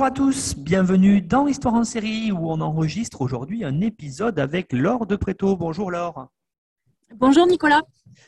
[0.00, 4.72] Bonjour à tous, bienvenue dans Histoire en série où on enregistre aujourd'hui un épisode avec
[4.72, 5.56] Laure de Préto.
[5.56, 6.28] Bonjour Laure.
[7.16, 7.82] Bonjour Nicolas.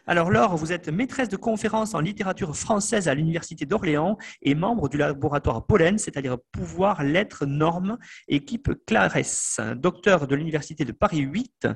[0.06, 4.88] Alors Laure, vous êtes maîtresse de conférences en littérature française à l'Université d'Orléans et membre
[4.88, 9.60] du laboratoire Pollen, c'est-à-dire pouvoir, lettres, normes, équipe Clarès.
[9.76, 11.68] Docteur de l'Université de Paris 8,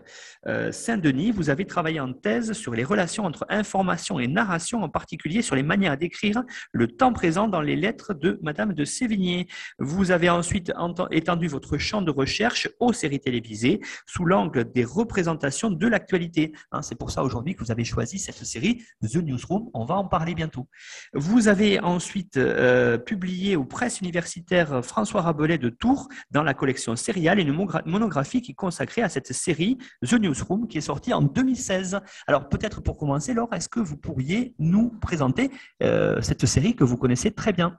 [0.47, 4.89] euh, Saint-Denis, vous avez travaillé en thèse sur les relations entre information et narration, en
[4.89, 9.49] particulier sur les manières d'écrire le temps présent dans les lettres de Madame de Sévigné.
[9.79, 10.73] Vous avez ensuite
[11.11, 16.53] étendu votre champ de recherche aux séries télévisées sous l'angle des représentations de l'actualité.
[16.73, 19.70] Hein, c'est pour ça aujourd'hui que vous avez choisi cette série The Newsroom.
[19.75, 20.69] On va en parler bientôt.
[21.14, 26.97] Vous avez ensuite euh, publié aux presses universitaires François Rabelais de Tours dans la collection
[26.97, 27.53] Serial une
[27.86, 32.00] monographie qui est consacrée à cette série The Newsroom qui est sortie en 2016.
[32.27, 35.50] Alors peut-être pour commencer, Laure, est-ce que vous pourriez nous présenter
[35.83, 37.78] euh, cette série que vous connaissez très bien?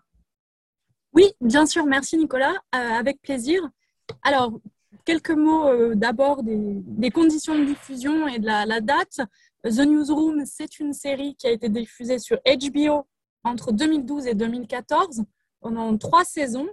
[1.13, 1.85] Oui, bien sûr.
[1.85, 2.53] Merci Nicolas.
[2.75, 3.61] Euh, avec plaisir.
[4.23, 4.59] Alors,
[5.05, 9.21] quelques mots d'abord des, conditions de diffusion et de la date.
[9.69, 13.05] The Newsroom, c'est une série qui a été diffusée sur HBO
[13.43, 15.23] entre 2012 et 2014
[15.59, 16.67] pendant trois saisons,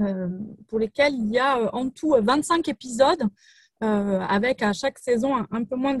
[0.00, 0.28] euh,
[0.68, 3.22] pour lesquelles il y a euh, en tout 25 épisodes
[3.82, 5.94] euh, avec à chaque saison un, peu moins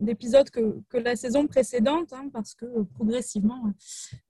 [0.00, 3.72] d'épisodes que, la saison précédente, hein, parce que progressivement,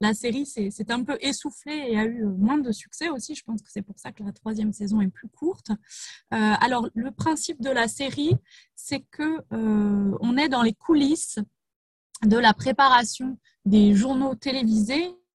[0.00, 3.34] la série s'est un peu essoufflée et a eu moins de succès aussi.
[3.34, 5.70] Je pense que c'est pour ça que la troisième saison est plus courte.
[5.70, 5.74] Euh,
[6.32, 8.36] alors, le principe de la série,
[8.74, 11.38] c'est que euh, on est dans les coulisses
[12.24, 15.25] de la préparation des journaux télévisés euh,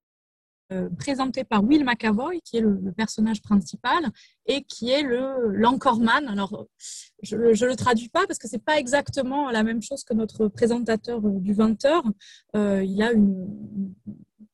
[0.98, 4.04] présenté par Will McAvoy, qui est le, personnage principal,
[4.46, 5.58] et qui est le.
[6.28, 6.68] Alors,
[7.24, 10.48] je ne le traduis pas parce que c'est pas exactement la même chose que notre
[10.48, 12.04] présentateur euh, du 20h.
[12.56, 13.48] Euh, il a une,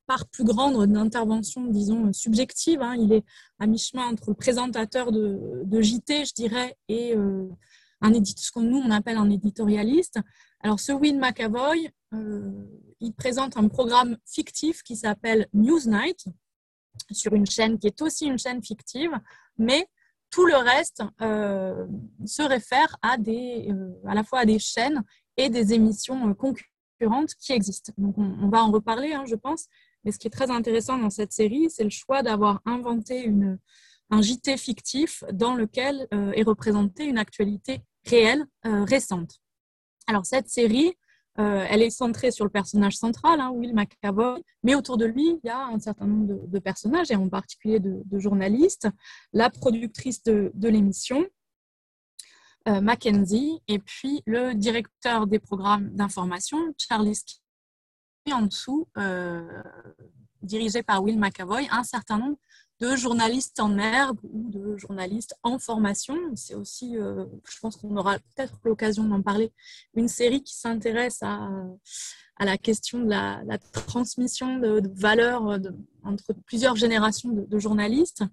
[0.05, 2.81] part plus grande d'intervention, disons, subjective.
[2.81, 2.95] Hein.
[2.95, 3.25] Il est
[3.59, 7.13] à mi-chemin entre le présentateur de, JT, je dirais, et
[8.01, 10.19] un édite, ce que nous, on appelle un éditorialiste.
[10.61, 12.51] Alors, ce Will McAvoy, euh,
[12.99, 16.25] il présente un programme fictif qui s'appelle Newsnight
[17.11, 19.11] sur une chaîne qui est aussi une chaîne fictive,
[19.57, 19.87] mais
[20.29, 21.85] tout le reste euh,
[22.25, 25.03] se réfère à, des, euh, à la fois à des chaînes
[25.37, 27.93] et des émissions concurrentes qui existent.
[27.97, 29.67] Donc on, va en reparler, hein, je pense.
[30.03, 33.59] Mais ce qui est très intéressant dans cette série, c'est le choix d'avoir inventé une,
[34.09, 39.39] un JT fictif dans lequel est représentée une actualité réelle, récente.
[40.07, 40.96] Alors cette série,
[41.39, 45.39] euh, elle est centrée sur le personnage central, hein, Will McAvoy, mais autour de lui,
[45.43, 48.87] il y a un certain nombre de, personnages, et en particulier de, journalistes.
[49.33, 51.25] La productrice de, l'émission,
[52.67, 57.21] euh, Mackenzie, et puis le directeur des programmes d'information, Charlie
[58.25, 59.63] et en dessous, euh,
[60.41, 62.37] dirigé par Will McAvoy, un certain nombre
[62.79, 66.15] de journalistes en herbe ou de journalistes en formation.
[66.35, 69.51] C'est aussi, euh, je pense qu'on aura peut-être l'occasion d'en parler,
[69.95, 71.49] une série qui s'intéresse à,
[72.39, 73.57] la question de la,
[73.87, 75.59] transmission de, valeurs
[76.03, 78.23] entre plusieurs générations de, journalistes.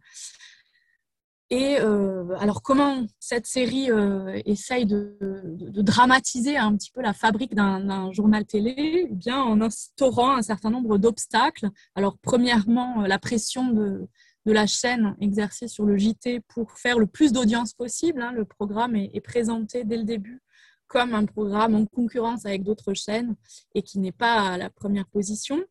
[1.50, 7.12] Et euh, alors, comment cette série euh, essaye de, de, dramatiser un petit peu la
[7.12, 9.06] fabrique d'un journal télé?
[9.10, 11.70] Eh bien, En instaurant un certain nombre d'obstacles.
[11.94, 14.08] Alors, premièrement, la pression de,
[14.44, 18.20] de la chaîne exercée sur le JT pour faire le plus d'audience possible.
[18.20, 18.32] Hein.
[18.32, 20.40] Le programme est, présenté dès le début
[20.86, 23.34] comme un programme en concurrence avec d'autres chaînes
[23.74, 25.64] et qui n'est pas à la première position.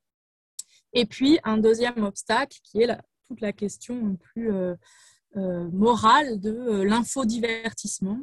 [0.91, 2.89] Et puis, un deuxième obstacle qui est
[3.27, 4.75] toute la question plus euh,
[5.37, 8.19] euh, morale de euh, l'infodivertissement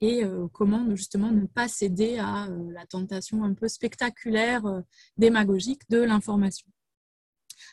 [0.00, 0.22] et
[0.52, 4.82] comment justement ne pas céder à la tentation un peu spectaculaire,
[5.16, 6.66] démagogique de l'information.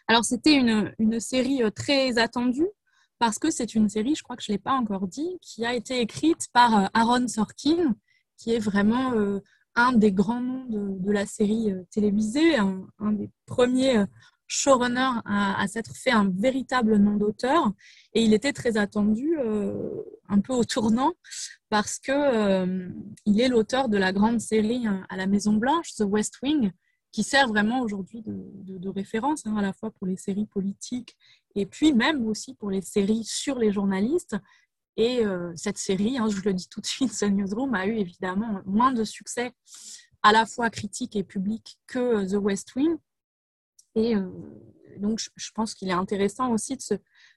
[0.07, 2.67] Alors, c'était une, série euh, très attendue
[3.19, 5.65] parce que c'est une série, je crois que je ne l'ai pas encore dit, qui
[5.65, 7.95] a été écrite par euh, Aaron Sorkin,
[8.37, 9.39] qui est vraiment euh,
[9.75, 14.03] un des grands noms de, la série télévisée, un, des premiers
[14.47, 17.71] showrunners à, s'être fait un véritable nom d'auteur.
[18.13, 19.37] Et il était très attendu,
[20.27, 21.13] un peu au tournant,
[21.69, 22.67] parce que
[23.25, 26.71] il est l'auteur de la grande série à la Maison Blanche, The West Wing,
[27.11, 31.17] qui sert vraiment aujourd'hui de, référence, hein, à la fois pour les séries politiques
[31.55, 34.35] et puis même aussi pour les séries sur les journalistes.
[34.97, 35.23] Et
[35.55, 38.91] cette série, hein, je le dis tout de suite, The Newsroom a eu évidemment moins
[38.91, 39.53] de succès
[40.21, 42.97] à la fois critique et public que The West Wing.
[43.95, 44.15] Et
[44.97, 46.81] donc, je pense qu'il est intéressant aussi de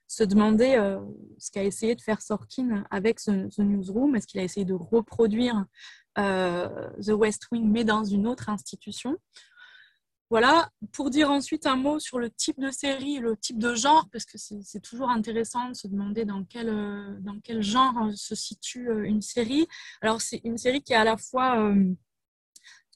[0.07, 0.75] se, demander
[1.37, 4.15] ce qu'a essayé de faire Sorkin avec The, Newsroom.
[4.15, 5.65] Est-ce qu'il a essayé de reproduire
[6.15, 9.17] The West Wing, mais dans une autre institution?
[10.29, 14.07] Voilà, pour dire ensuite un mot sur le type de série, le type de genre,
[14.11, 16.73] parce que c'est toujours intéressant de se demander dans quel,
[17.43, 19.67] quel genre se situe une série.
[20.01, 21.71] Alors, c'est une série qui est à la fois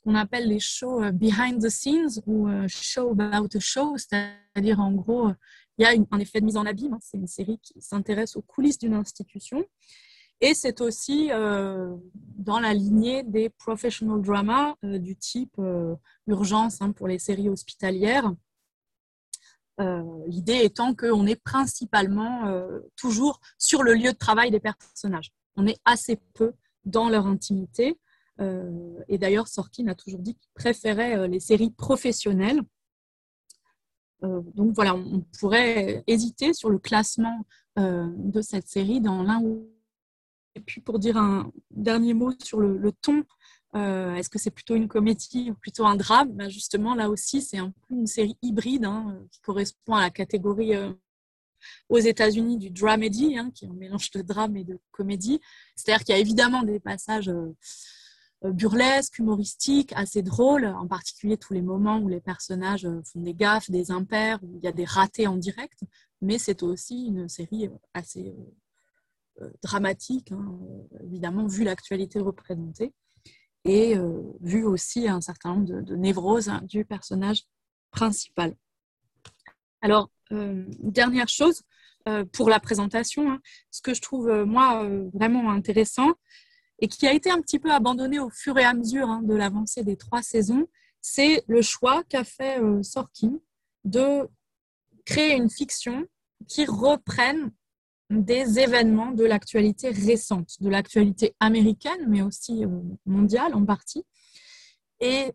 [0.03, 4.79] qu'on appelle les shows euh, behind the scenes ou euh, show about a show, c'est-à-dire
[4.79, 5.29] en gros,
[5.77, 6.93] il y a un effet de mise en abîme.
[6.93, 6.99] Hein.
[7.01, 9.65] c'est une série qui s'intéresse aux coulisses d'une institution.
[10.41, 11.95] Et c'est aussi euh,
[12.37, 15.59] dans la lignée des professional dramas du type
[16.27, 18.33] urgence hein, pour les séries hospitalières.
[20.27, 22.51] L'idée étant qu'on est principalement
[22.97, 25.31] toujours sur le lieu de travail des personnages.
[25.55, 26.53] On est assez peu
[26.85, 27.97] dans leur intimité.
[28.39, 32.61] Euh, et d'ailleurs, Sorkin a toujours dit qu'il préférait euh, les séries professionnelles.
[34.23, 37.45] Euh, donc voilà, on pourrait hésiter sur le classement
[37.77, 39.69] de cette série dans l'un ou
[40.59, 43.23] et puis pour dire un dernier mot sur le, ton,
[43.73, 46.31] est-ce que c'est plutôt une comédie ou plutôt un drame?
[46.33, 50.09] Ben Justement, là aussi, c'est un peu une série hybride hein, qui correspond à la
[50.09, 50.73] catégorie
[51.89, 55.39] aux États-Unis du dramedy, hein, qui est un mélange de drame et de comédie.
[55.75, 61.53] C'est-à-dire qu'il y a évidemment des passages euh, burlesque, humoristique, assez drôle, en particulier tous
[61.53, 64.71] les moments où les personnages euh, font des gaffes, des impairs, où il y a
[64.71, 65.81] des ratés en direct,
[66.21, 68.33] mais c'est aussi une série euh, assez
[69.63, 70.59] dramatique, hein,
[71.03, 72.93] évidemment, vu l'actualité représentée,
[73.65, 73.95] et
[74.39, 77.43] vu aussi un certain nombre de, névroses hein, du personnage
[77.91, 78.55] principal.
[79.81, 81.63] Alors, dernière chose,
[82.31, 83.39] pour la présentation, hein,
[83.69, 86.13] ce que je trouve, moi, vraiment intéressant,
[86.81, 89.83] et qui a été un petit peu abandonné au fur et à mesure de l'avancée
[89.83, 90.67] des trois saisons,
[91.01, 93.39] c'est le choix qu'a fait euh, Sorkin
[93.85, 94.27] de
[95.05, 96.05] créer une fiction
[96.47, 97.51] qui reprenne
[98.09, 102.69] des événements de l'actualité récente, de l'actualité américaine, mais aussi euh,
[103.05, 104.03] mondiale en partie.
[104.99, 105.31] Et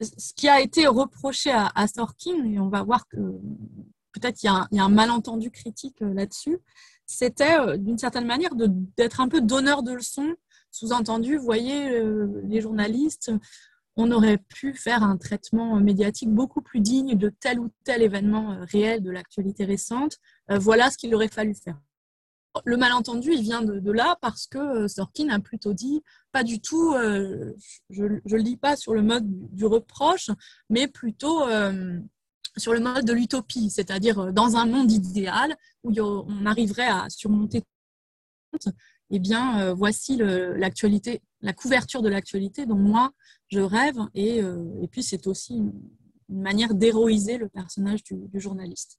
[0.00, 3.16] ce qui a été reproché à, Sorkin, et on va voir que
[4.12, 6.58] peut-être il y, a un malentendu critique euh, là-dessus,
[7.04, 10.36] c'était d'une certaine manière d'être un peu donneur de leçons
[10.70, 13.32] sous-entendu, voyez, euh, les journalistes,
[13.96, 18.52] on aurait pu faire un traitement médiatique beaucoup plus digne de tel ou tel événement
[18.52, 20.18] euh, réel de l'actualité récente.
[20.50, 21.78] Euh, voilà ce qu'il aurait fallu faire.
[22.64, 26.02] Le malentendu, il vient de, là parce que Sorkin a plutôt dit,
[26.32, 29.24] pas du tout, je ne le dis pas sur le mode
[29.54, 30.30] du reproche,
[30.70, 31.44] mais plutôt
[32.56, 37.64] sur le mode de l'utopie, c'est-à-dire dans un monde idéal où on arriverait à surmonter
[39.10, 43.12] eh bien, euh, voici l'actualité, la couverture de l'actualité dont moi,
[43.48, 43.98] je rêve.
[44.14, 45.72] Et, euh, et puis, c'est aussi une,
[46.30, 48.98] manière d'héroïser le personnage du, journaliste.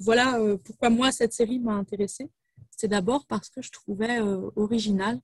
[0.00, 2.28] voilà euh, pourquoi moi, cette série m'a intéressée.
[2.76, 4.20] C'est d'abord parce que je trouvais
[4.56, 5.20] original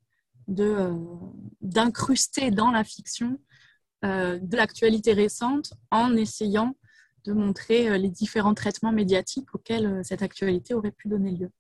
[0.48, 3.38] d'incruster dans la fiction
[4.02, 6.74] de l'actualité récente en essayant
[7.24, 11.50] de montrer les différents traitements médiatiques auxquels cette actualité aurait pu donner lieu.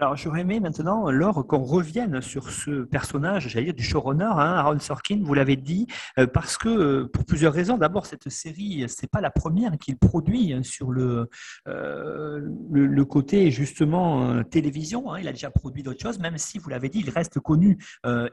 [0.00, 4.54] Alors, j'aurais aimé maintenant, Laure, qu'on revienne sur ce personnage, j'allais dire, du showrunner, hein,
[4.54, 5.88] Aaron Sorkin, vous l'avez dit,
[6.20, 7.78] euh, parce que, euh, pour plusieurs raisons.
[7.78, 11.28] D'abord, cette série, c'est pas la première qu'il produit hein, sur le,
[11.66, 15.12] euh, le, côté, justement, télévision.
[15.12, 15.18] Hein.
[15.18, 17.76] il a déjà produit d'autres choses, même si, vous l'avez dit, il reste connu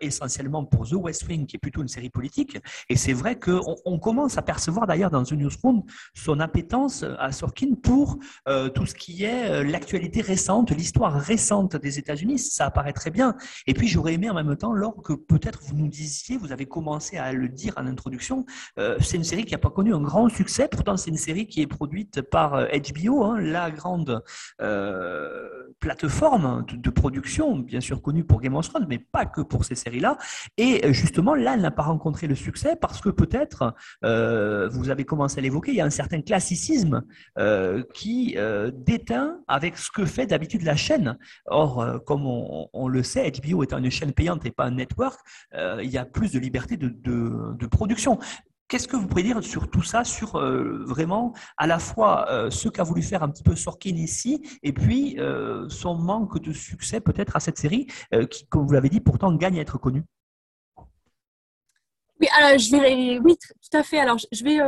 [0.02, 2.60] essentiellement pour The West Wing, qui est plutôt une série politique.
[2.90, 5.82] Et c'est vrai qu'on on commence à percevoir, d'ailleurs, dans The Newsroom,
[6.14, 8.20] son appétence à Sorkin pour
[8.76, 13.36] tout ce qui est l'actualité récente, l'histoire récente des États-Unis, ça apparaît très bien.
[13.68, 16.66] Et puis j'aurais aimé en même temps, lors que peut-être vous nous disiez, vous avez
[16.66, 18.46] commencé à le dire en introduction,
[18.80, 21.48] euh, c'est une série qui n'a pas connu un grand succès, pourtant c'est une série
[21.48, 24.24] qui est produite par HBO, euh, hein, la grande
[24.62, 25.48] euh,
[25.80, 29.76] plateforme de, production, bien sûr connue pour Game of Thrones, mais pas que pour ces
[29.76, 30.18] séries-là.
[30.58, 35.40] Et justement, là, elle n'a pas rencontré le succès parce que peut-être, vous avez commencé
[35.40, 37.04] à l'évoquer, il y a un certain classicisme
[37.94, 38.38] qui
[38.74, 41.18] déteint avec ce que fait d'habitude la chaîne.
[41.48, 45.20] Or, euh, comme on, le sait, HBO étant une chaîne payante et pas un network,
[45.54, 48.20] euh, il y a plus de liberté de, production.
[48.68, 52.68] Qu'est-ce que vous pouvez dire sur tout ça, sur euh, vraiment à la fois ce
[52.68, 55.18] qu'a voulu faire un petit peu Sorkin ici, et puis
[55.70, 57.88] son manque de succès peut-être à cette série,
[58.32, 60.04] qui, comme vous l'avez dit, pourtant gagne à être connue?
[62.22, 64.00] Oui, alors je vais, oui, tout à fait.
[64.00, 64.60] Alors je vais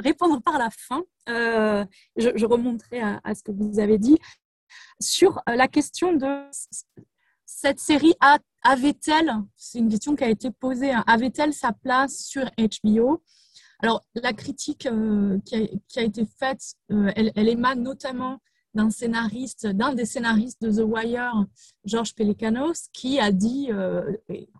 [0.00, 1.02] répondre par la fin.
[1.28, 4.18] je, remonterai à, ce que vous avez dit
[5.00, 6.44] sur la question de
[7.48, 8.14] cette série
[8.62, 13.22] avait-elle, c'est une question qui a été posée, hein, avait-elle sa place sur HBO
[13.80, 15.56] Alors, la critique euh, qui,
[15.98, 18.38] a, été faite, euh, elle, émane notamment
[18.74, 21.46] d'un scénariste, d'un des scénaristes de The Wire,
[21.84, 24.12] George Pelicanos, qui a dit, euh,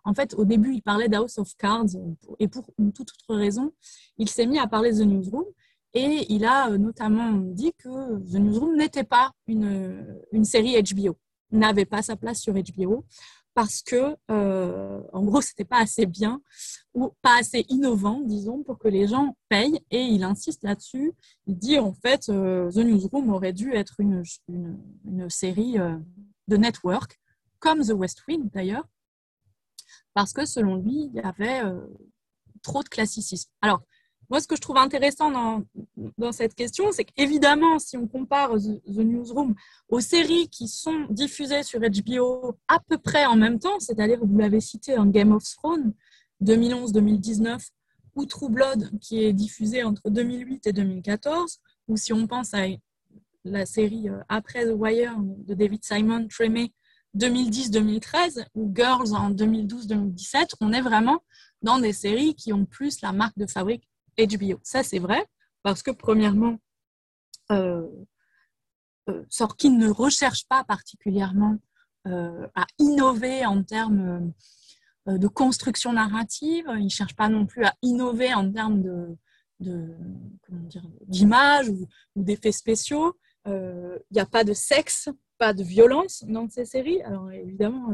[0.05, 1.95] en fait, au début, il parlait d'House of Cards,
[2.39, 3.73] et pour une toute autre raison,
[4.17, 5.45] il s'est mis à parler de The Newsroom,
[5.95, 11.17] et il a notamment dit que The Newsroom n'était pas une, une série HBO
[11.51, 13.05] n'avait pas sa place sur HBO
[13.55, 16.41] parce que, euh, en gros, c'était pas assez bien
[16.95, 19.81] ou pas assez innovant, disons, pour que les gens payent.
[19.91, 21.13] Et il insiste là-dessus.
[21.47, 25.97] Il dit en fait, euh, The Newsroom aurait dû être une, une, série euh,
[26.47, 27.19] de network,
[27.59, 28.87] comme The West Wing d'ailleurs,
[30.15, 31.63] parce que selon lui, il y avait
[32.63, 33.51] trop de classicisme.
[33.61, 33.83] Alors,
[34.31, 35.31] moi, ce que je trouve intéressant
[36.19, 39.55] dans, cette question, c'est qu'évidemment, si on compare The, Newsroom
[39.89, 44.39] aux séries qui sont diffusées sur HBO à peu près en même temps, c'est-à-dire, vous
[44.39, 45.95] l'avez cité, un Game of Thrones
[46.43, 47.59] 2011-2019,
[48.17, 52.67] ou True Blood qui est diffusé entre 2008 et 2014, ou si on pense à
[53.45, 56.75] la série euh, après The Wire de David Simon, Tremé,
[57.17, 61.23] 2010-2013, ou Girls en 2012-2017, on est vraiment
[61.63, 64.59] dans des séries qui ont plus la marque de fabrique HBO.
[64.63, 65.25] Ça, c'est vrai,
[65.63, 66.59] parce que premièrement,
[67.53, 67.87] euh,
[69.09, 71.57] euh, Sorkin ne recherche pas particulièrement
[72.07, 74.33] euh, à innover en termes
[75.07, 79.17] de construction narrative, il ne cherche pas non plus à innover en termes de,
[81.07, 83.17] d'image ou, d'effets spéciaux.
[83.47, 85.09] Il n'y a pas de sexe,
[85.39, 87.01] pas de violence dans ces séries.
[87.03, 87.91] Alors évidemment,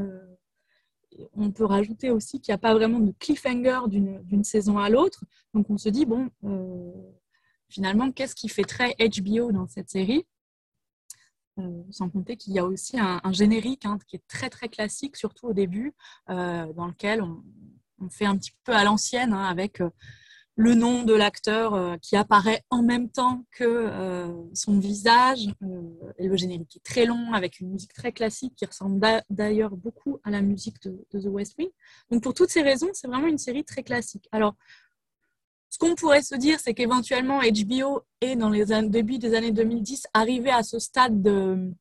[1.35, 5.25] on peut rajouter aussi qu'il n'y a pas vraiment de cliffhanger d'une saison à l'autre.
[5.53, 6.93] Donc on se dit, bon, euh,
[7.69, 10.27] finalement, qu'est-ce qui fait très HBO dans cette série?
[11.59, 15.17] Euh, Sans compter qu'il y a aussi un, générique hein, qui est très très classique,
[15.17, 15.95] surtout au début,
[16.31, 17.43] euh, dans lequel on,
[18.11, 19.81] fait un petit peu à l'ancienne hein, avec
[20.57, 25.49] le nom de l'acteur euh, qui apparaît en même temps que euh, son visage.
[25.63, 29.77] Euh, et le générique est très long, avec une musique très classique qui ressemble d'ailleurs
[29.77, 31.71] beaucoup à la musique de, The West Wing.
[32.11, 34.29] Donc pour toutes ces raisons, c'est vraiment une série très classique.
[34.31, 34.55] Alors,
[35.71, 40.07] ce qu'on pourrait se dire, c'est qu'éventuellement HBO est, dans les débuts des années 2010,
[40.15, 41.73] arrivé à ce stade de,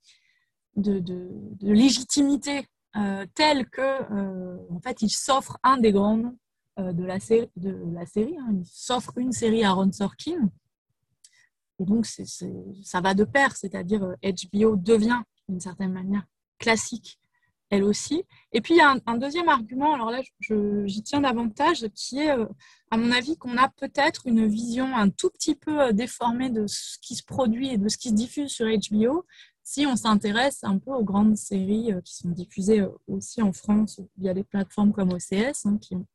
[1.62, 2.66] légitimité
[3.36, 6.43] tel que, en fait, il s'offre un des grands noms euh,
[6.78, 8.36] de la, série, de la série.
[8.52, 10.50] Il s'offre une série à Ron Sorkin.
[11.80, 16.26] Et donc, ça va de pair, c'est-à-dire HBO euh, devient, d'une certaine manière,
[16.60, 17.20] classique,
[17.70, 18.24] elle aussi.
[18.52, 22.32] Et puis, il y a un, deuxième argument, alors là, j'y tiens davantage, qui est,
[22.32, 22.46] euh,
[22.92, 26.98] à mon avis, qu'on a peut-être une vision un tout petit peu déformée de ce
[27.00, 29.26] qui se produit et de ce qui se diffuse sur HBO,
[29.64, 34.34] si on s'intéresse un peu aux grandes séries qui sont diffusées aussi en France via
[34.34, 36.06] des plateformes comme OCS, hein, qui ont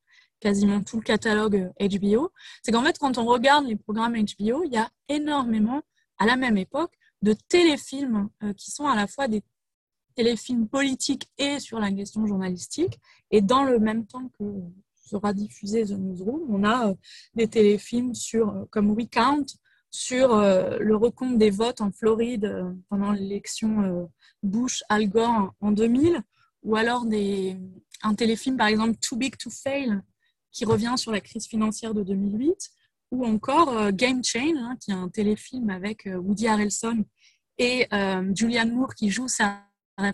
[0.40, 2.30] quasiment tout le catalogue HBO,
[2.62, 5.83] c'est qu'en fait, quand on regarde les programmes HBO, il y a énormément,
[6.18, 6.92] à la même époque,
[7.23, 9.42] de téléfilms euh, qui sont à la fois des
[10.14, 12.99] téléfilms politiques et sur la question journalistique.
[13.30, 14.45] Et dans le même temps que
[14.95, 16.95] sera diffusé The Newsroom, on a euh,
[17.35, 19.47] des téléfilms sur, euh, comme Recount
[19.90, 24.07] sur le recompte des votes en Floride pendant l'élection
[24.42, 26.21] Bush-Al Gore en 2000,
[26.62, 27.57] ou alors des,
[28.02, 30.02] un téléfilm, par exemple, Too Big to Fail,
[30.52, 32.72] qui revient sur la crise financière de 2008,
[33.10, 37.04] ou encore euh, Game Chain, hein, qui est un téléfilm avec euh, Woody Harrelson
[37.58, 39.62] et euh, Julianne Moore qui joue Sarah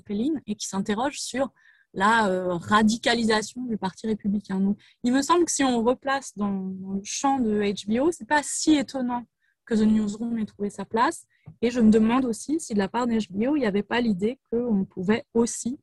[0.04, 1.52] Palin et qui s'interroge sur
[1.96, 4.74] la radicalisation du Parti républicain.
[5.04, 8.74] Il me semble que si on replace dans, le champ de HBO, c'est pas si
[8.74, 9.24] étonnant
[9.64, 11.24] que The Newsroom ait trouvé sa place.
[11.62, 14.40] Et je me demande aussi si de la part d'HBO, il n'y avait pas l'idée
[14.50, 15.78] qu'on pouvait aussi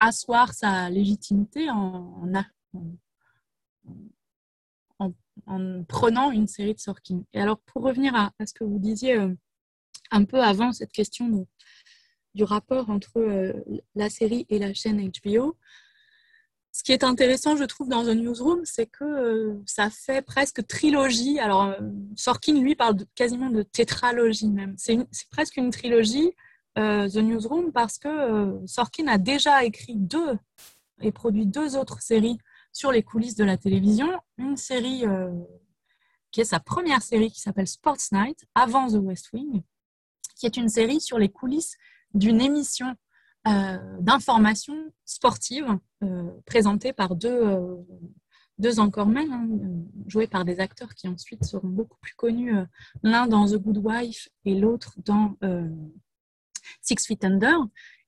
[0.00, 2.34] asseoir sa légitimité en, en,
[5.88, 7.22] prenant une série de Sorkin.
[7.32, 9.34] Et alors, pour revenir à, ce que vous disiez euh,
[10.10, 11.46] un peu avant cette question
[12.34, 13.52] du rapport entre euh,
[13.94, 15.56] la série et la chaîne HBO,
[16.70, 20.64] ce qui est intéressant, je trouve, dans The Newsroom, c'est que euh, ça fait presque
[20.66, 21.40] trilogie.
[21.40, 21.74] Alors,
[22.14, 24.74] Sorkin, lui, parle quasiment de tétralogie même.
[24.76, 24.98] C'est
[25.30, 26.32] presque une trilogie,
[26.76, 30.38] The Newsroom, parce que Sorkin a déjà écrit deux
[31.00, 32.38] et produit deux autres séries
[32.72, 35.32] sur les coulisses de la télévision, une série euh,
[36.30, 39.62] qui est sa première série qui s'appelle Sports Night, avant The West Wing,
[40.36, 41.76] qui est une série sur les coulisses
[42.14, 42.94] d'une émission
[43.46, 47.58] euh, d'information sportive euh, présentée par deux,
[48.58, 49.48] deux Anchormen, hein,
[50.06, 52.54] joués par des acteurs qui ensuite seront beaucoup plus connus,
[53.02, 55.36] l'un dans The Good Wife et l'autre dans
[56.82, 57.58] Six Feet Under.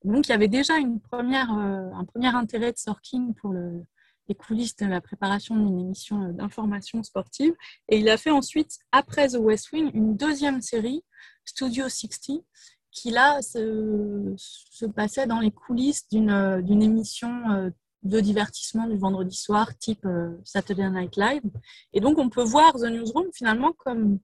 [0.04, 3.84] Donc, il y avait déjà une première, un premier intérêt de Sorkin pour le,
[4.28, 7.54] les coulisses de la préparation d'une émission euh, d'information sportive.
[7.88, 11.02] Et il a fait ensuite, après The West Wing, une deuxième série,
[11.44, 12.44] Studio 60,
[12.92, 17.70] qui là se, passait dans les coulisses d'une euh, émission euh,
[18.02, 20.06] de divertissement du vendredi soir, type
[20.42, 21.42] Saturday Night Live.
[21.92, 24.20] Et donc, on peut voir The Newsroom finalement comme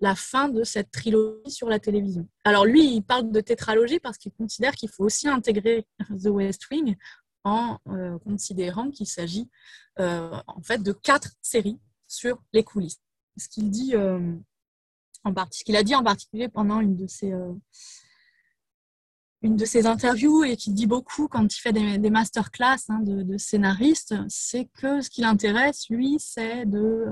[0.00, 2.28] la fin de cette trilogie sur la télévision.
[2.44, 5.86] Alors lui, il parle de tétralogie parce qu'il considère qu'il faut aussi intégrer
[6.22, 6.96] The West Wing
[7.44, 9.48] en euh, considérant qu'il s'agit
[9.98, 13.00] euh, en fait de quatre séries sur les coulisses.
[13.36, 14.34] Ce qu'il dit euh,
[15.24, 17.32] en qu'il a dit en particulier pendant une de ses
[19.42, 23.00] une de ses interviews et qu'il dit beaucoup quand il fait des, des masterclass hein,
[23.02, 27.06] de, scénaristes, c'est que ce qui l'intéresse, lui, c'est de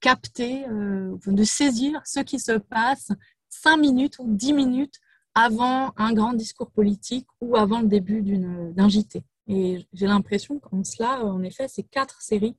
[0.00, 3.08] capter, de saisir ce qui se passe
[3.48, 5.00] cinq minutes ou dix minutes
[5.34, 9.22] avant un grand discours politique ou avant le début d'un JT.
[9.48, 12.56] Et j'ai l'impression qu'en cela, en effet, ces quatre séries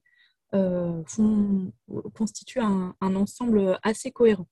[0.54, 1.02] euh,
[2.14, 4.48] constituent un ensemble assez cohérent.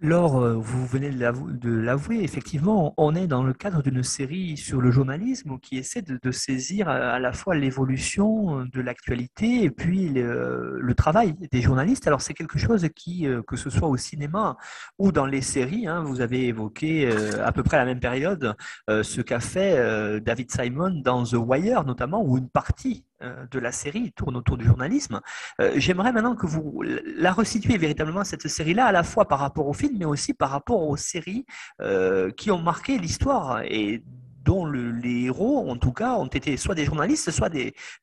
[0.00, 4.80] Laure, euh, vous venez de l'avouer, effectivement, on est dans le cadre d'une série sur
[4.80, 10.94] le journalisme qui essaie de, saisir à la fois l'évolution de l'actualité et puis le,
[10.96, 12.06] travail des journalistes.
[12.06, 14.56] Alors c'est quelque chose qui, euh, que ce soit au cinéma
[15.00, 18.00] ou dans les séries, hein, vous avez évoqué euh, à peu près à la même
[18.00, 18.54] période
[18.88, 23.72] ce qu'a fait David Simon dans The Wire notamment, ou une partie euh, de la
[23.72, 25.20] série tourne autour du journalisme.
[25.60, 29.66] Euh, j'aimerais maintenant que vous la resituez véritablement, cette série-là, à la fois par rapport
[29.66, 31.44] au film, mais aussi par rapport aux séries
[31.80, 34.02] euh, qui ont marqué l'histoire et
[34.44, 37.52] dont les héros, en tout cas, ont été soit des journalistes, soit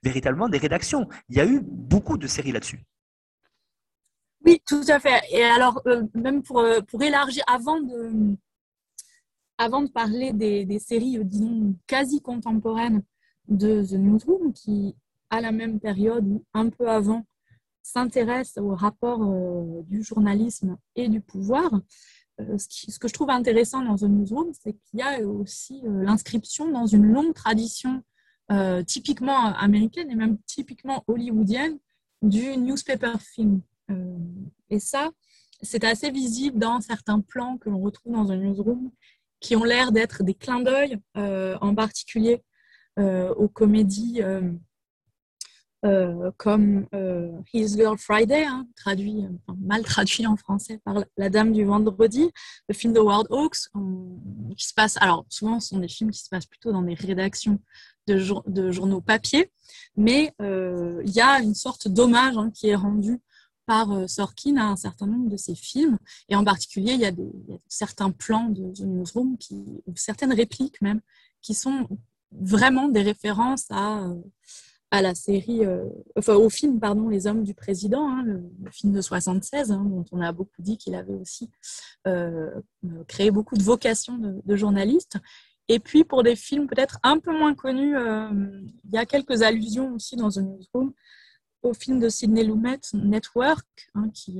[0.04, 1.08] véritablement des rédactions.
[1.30, 2.84] Il y a eu beaucoup de séries là-dessus.
[4.46, 5.22] Oui, tout à fait.
[5.32, 5.82] Et alors,
[6.14, 8.36] même pour, pour élargir, avant de,
[9.58, 13.02] avant de parler des, des séries, disons, quasi contemporaines
[13.48, 14.96] de The Newsroom, qui
[15.30, 17.26] à la même période ou un peu avant,
[17.86, 21.82] s'intéresse au rapport euh, du journalisme et du pouvoir.
[22.42, 26.04] Euh, ce, que je trouve intéressant dans The Newsroom, c'est qu'il y a aussi euh,
[26.04, 28.04] l'inscription dans une longue tradition
[28.86, 31.80] typiquement américaine et même typiquement hollywoodienne
[32.22, 33.60] du newspaper film.
[34.70, 35.10] et ça,
[35.64, 38.92] c'est assez visible dans certains plans que l'on retrouve dans The Newsroom
[39.40, 42.44] qui ont l'air d'être des clins d'œil, en particulier
[43.00, 44.22] aux comédies
[45.86, 49.26] euh, comme euh, His Girl Friday, hein, traduit,
[49.60, 52.32] mal traduit en français par La Dame du Vendredi,
[52.68, 53.70] le film de Ward Hawks,
[54.58, 56.96] qui se passe, alors souvent ce sont des films qui se passent plutôt dans des
[56.96, 57.60] rédactions
[58.08, 58.18] de,
[58.72, 59.52] journaux papier,
[59.96, 63.20] mais euh, il y a une sorte d'hommage hein, qui est rendu
[63.68, 67.12] par Sorkin à un certain nombre de ses films, et en particulier il y a,
[67.68, 71.02] certains plans de The Newsroom, ou certaines répliques même,
[71.44, 71.88] qui sont
[72.32, 74.08] vraiment des références à
[74.92, 78.94] à la série, euh, enfin au film, pardon, Les Hommes du Président, hein, le, film
[78.94, 81.50] de 76, hein, dont on a beaucoup dit qu'il avait aussi
[82.08, 82.50] euh,
[83.08, 85.18] créé beaucoup de vocations de, journaliste.
[85.68, 88.30] Et puis pour des films peut-être un peu moins connus, euh,
[88.86, 90.94] il y a quelques allusions aussi dans The Newsroom
[91.64, 94.40] au film de Sidney Lumet, Network, hein, qui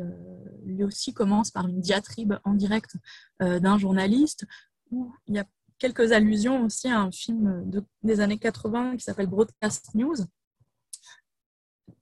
[0.64, 2.98] lui aussi commence par une diatribe en direct
[3.40, 4.46] d'un journaliste,
[4.92, 5.46] où il y a
[5.80, 7.70] quelques allusions aussi à un film
[8.04, 10.16] des années 80 qui s'appelle Broadcast News.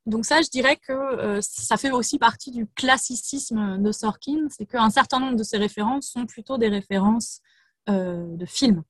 [0.05, 4.65] Donc ça, je dirais que euh, ça fait aussi partie du classicisme de Sorkin, c'est
[4.65, 7.39] qu'un certain nombre de ses références sont plutôt des références
[7.89, 8.83] euh, de films.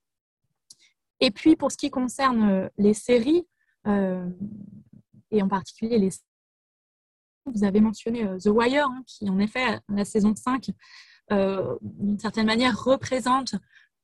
[1.20, 3.46] Et puis pour ce qui concerne euh, les séries,
[3.86, 6.10] et en particulier les
[7.46, 10.70] vous avez mentionné The Wire, hein, qui en effet, la saison 5,
[11.30, 13.56] d'une certaine manière, représente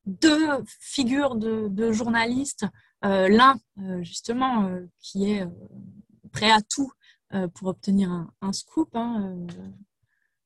[0.06, 0.48] deux
[0.80, 2.66] figures de, journalistes.
[3.04, 5.46] Euh, l'un, euh, justement, euh, qui est
[6.32, 6.90] prêt à tout
[7.54, 8.88] pour obtenir un, scoop.
[8.96, 9.46] Hein,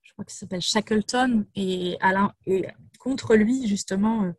[0.03, 1.47] je crois qu'il s'appelle Shackleton.
[1.55, 1.99] Et,
[2.99, 4.31] contre lui, justement,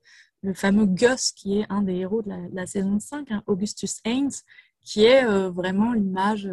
[0.41, 4.29] le fameux Gus, qui est un des héros de la, saison 5, hein, Augustus Haynes,
[4.79, 6.47] qui est vraiment l'image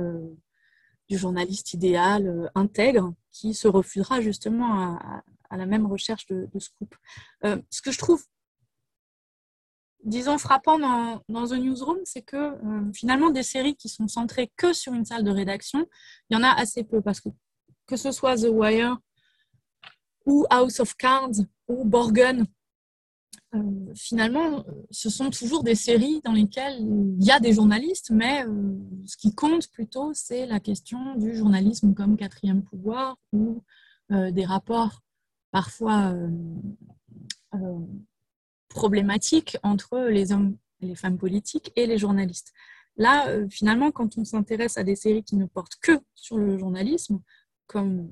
[1.11, 5.22] du journaliste idéal, intègre, qui se refusera justement à,
[5.59, 6.94] la même recherche de, scoop.
[7.42, 8.25] ce que je trouve
[10.04, 14.72] disons, frappant dans, The Newsroom, c'est que euh, finalement, des séries qui sont centrées que
[14.72, 15.86] sur une salle de rédaction,
[16.30, 17.00] il y en a assez peu.
[17.00, 17.28] Parce que
[17.86, 18.96] que ce soit The Wire
[20.24, 22.46] ou House of Cards ou Borgen,
[23.94, 28.46] finalement, ce sont toujours des séries dans lesquelles il y a des journalistes, mais
[29.04, 33.62] ce qui compte plutôt, c'est la question du journalisme comme quatrième pouvoir ou
[34.08, 35.00] des rapports
[35.50, 36.14] parfois
[38.72, 42.52] problématiques entre les hommes et les femmes politiques et les journalistes.
[42.96, 46.58] Là, euh, finalement, quand on s'intéresse à des séries qui ne portent que sur le
[46.58, 47.20] journalisme,
[47.66, 48.08] comme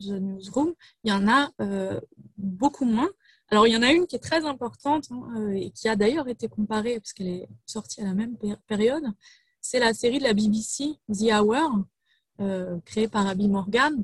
[0.00, 0.74] The Newsroom,
[1.04, 2.00] il y en a euh,
[2.38, 3.10] beaucoup moins.
[3.48, 5.96] Alors, il y en a une qui est très importante hein, euh, et qui a
[5.96, 9.04] d'ailleurs été comparée, parce qu'elle est sortie à la même période,
[9.60, 11.84] c'est la série de la BBC, The Hour,
[12.86, 14.02] créée par Abby Morgan.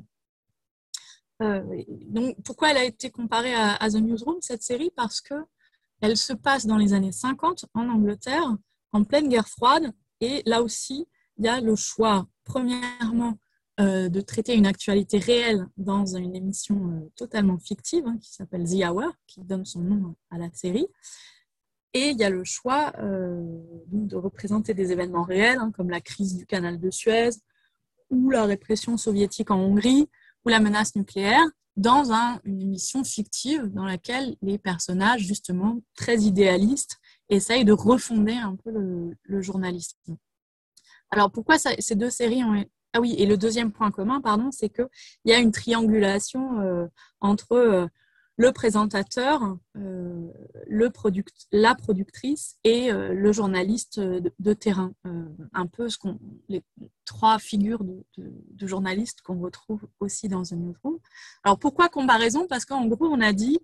[1.39, 4.91] Donc, pourquoi elle a été comparée à, The Newsroom, cette série?
[4.95, 5.35] Parce que
[6.01, 8.55] elle se passe dans les années 50 en Angleterre,
[8.91, 9.91] en pleine guerre froide.
[10.21, 13.37] Et là aussi, il y a le choix, premièrement,
[13.79, 18.63] euh, de traiter une actualité réelle dans une émission euh, totalement fictive hein, qui s'appelle
[18.63, 20.87] The Hour, qui donne son nom à la série.
[21.93, 23.43] Et il y a le choix euh,
[23.91, 27.29] de représenter des événements réels, hein, comme la crise du canal de Suez,
[28.09, 30.09] ou la répression soviétique en Hongrie,
[30.45, 31.45] ou la menace nucléaire,
[31.77, 32.11] dans
[32.43, 36.97] une émission fictive dans laquelle les personnages, justement, très idéalistes,
[37.29, 40.17] essaye de refonder un peu le, journalisme.
[41.11, 42.65] Alors pourquoi ces deux séries ont...
[42.93, 44.87] Ah oui, et le deuxième point commun, pardon, c'est qu'il
[45.25, 46.87] y a une triangulation euh,
[47.19, 47.87] entre euh,
[48.37, 50.27] le présentateur, euh,
[51.51, 54.93] la productrice et le journaliste de, terrain.
[55.53, 55.87] un peu
[56.47, 56.63] les
[57.05, 60.99] trois figures de, de journalistes qu'on retrouve aussi dans The Newsroom.
[61.43, 62.45] Alors pourquoi comparaison?
[62.47, 63.59] Parce qu'en gros, on a dit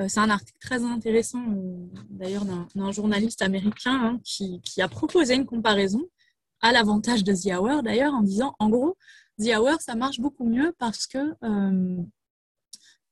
[0.00, 5.34] euh, c'est un article très intéressant, euh, d'ailleurs, d'un journaliste américain hein, qui, a proposé
[5.34, 6.02] une comparaison
[6.60, 8.96] à l'avantage de The Hour, d'ailleurs, en disant, en gros,
[9.38, 11.96] The Hour, ça marche beaucoup mieux parce que euh,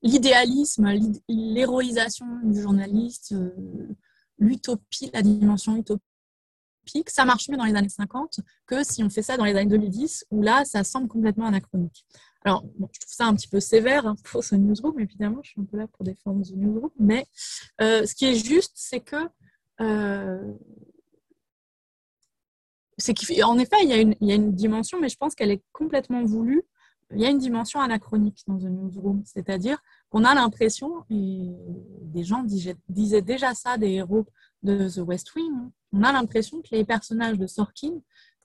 [0.03, 0.93] l'idéalisme,
[1.29, 3.35] l'héroïsation du journaliste,
[4.39, 9.23] l'utopie, la dimension utopique, ça marche mieux dans les années 50 que si on fait
[9.23, 12.05] ça dans les années 2010, où là, ça semble complètement anachronique.
[12.43, 15.61] Alors, je trouve ça un petit peu sévère hein, pour ce newsroom, évidemment, je suis
[15.61, 17.27] un peu là pour défendre ce newsroom, mais
[17.83, 19.29] euh, ce qui est juste, c'est que
[19.83, 20.53] euh,
[22.97, 25.35] c'est qu'en effet, il y, a une, il y, a une, dimension, mais je pense
[25.35, 26.63] qu'elle est complètement voulue.
[27.12, 31.51] Il y a une dimension anachronique dans The Newsroom, c'est-à-dire qu'on a l'impression, et
[32.03, 34.27] des gens disaient déjà ça des héros
[34.62, 37.94] de The West Wing, on a l'impression que les personnages de Sorkin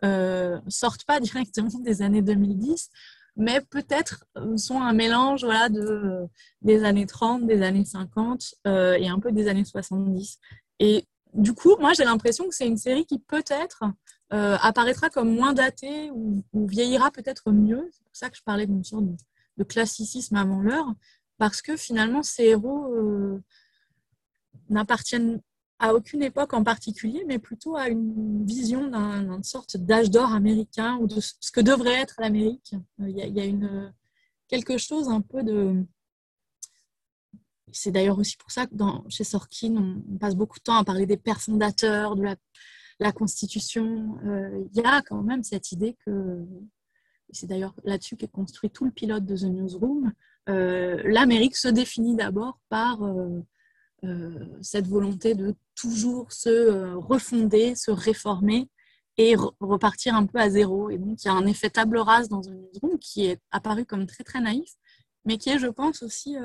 [0.03, 2.89] euh, sortent pas directement des années 2010,
[3.35, 6.25] mais peut-être euh, sont un mélange voilà, de, euh,
[6.61, 10.39] des années 30, des années 50 euh, et un peu des années 70.
[10.79, 13.83] Et du coup, moi, j'ai l'impression que c'est une série qui peut-être
[14.31, 17.89] apparaîtra comme moins datée ou, vieillira peut-être mieux.
[17.91, 19.05] C'est pour ça que je parlais d'une sorte
[19.57, 20.93] de, classicisme avant l'heure,
[21.37, 23.39] parce que finalement, ces héros
[24.69, 25.41] n'appartiennent
[25.79, 30.97] à aucune époque en particulier, mais plutôt à une vision d'une sorte d'âge d'or américain
[31.01, 32.75] ou de ce que devrait être l'Amérique.
[33.01, 33.93] Euh, il y a, une,
[34.47, 35.83] quelque chose un peu de...
[37.71, 40.85] C'est d'ailleurs aussi pour ça que dans, chez Sorkin, on, passe beaucoup de temps à
[40.85, 42.35] parler des pères fondateurs, de la,
[42.99, 44.17] la Constitution.
[44.25, 46.45] Euh, il y a quand même cette idée que,
[47.31, 50.13] c'est d'ailleurs là-dessus qu'est construit tout le pilote de The Newsroom,
[50.47, 53.41] euh, l'Amérique se définit d'abord par euh,
[54.61, 58.69] cette volonté de toujours se refonder, se réformer
[59.17, 60.89] et repartir un peu à zéro.
[60.89, 63.85] Et donc, il y a un effet table rase dans un newsroom qui est apparu
[63.85, 64.69] comme très, très naïf,
[65.25, 66.35] mais qui est, je pense, aussi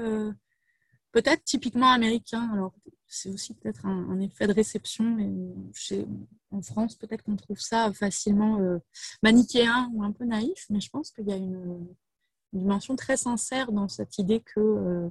[1.13, 2.49] peut-être typiquement américain.
[2.53, 2.73] Alors,
[3.11, 5.19] c'est aussi peut-être un, effet de réception.
[6.51, 8.59] En France, peut-être qu'on trouve ça facilement
[9.23, 11.87] manichéen ou un peu naïf, mais je pense qu'il y a une,
[12.53, 15.11] dimension très sincère dans cette idée que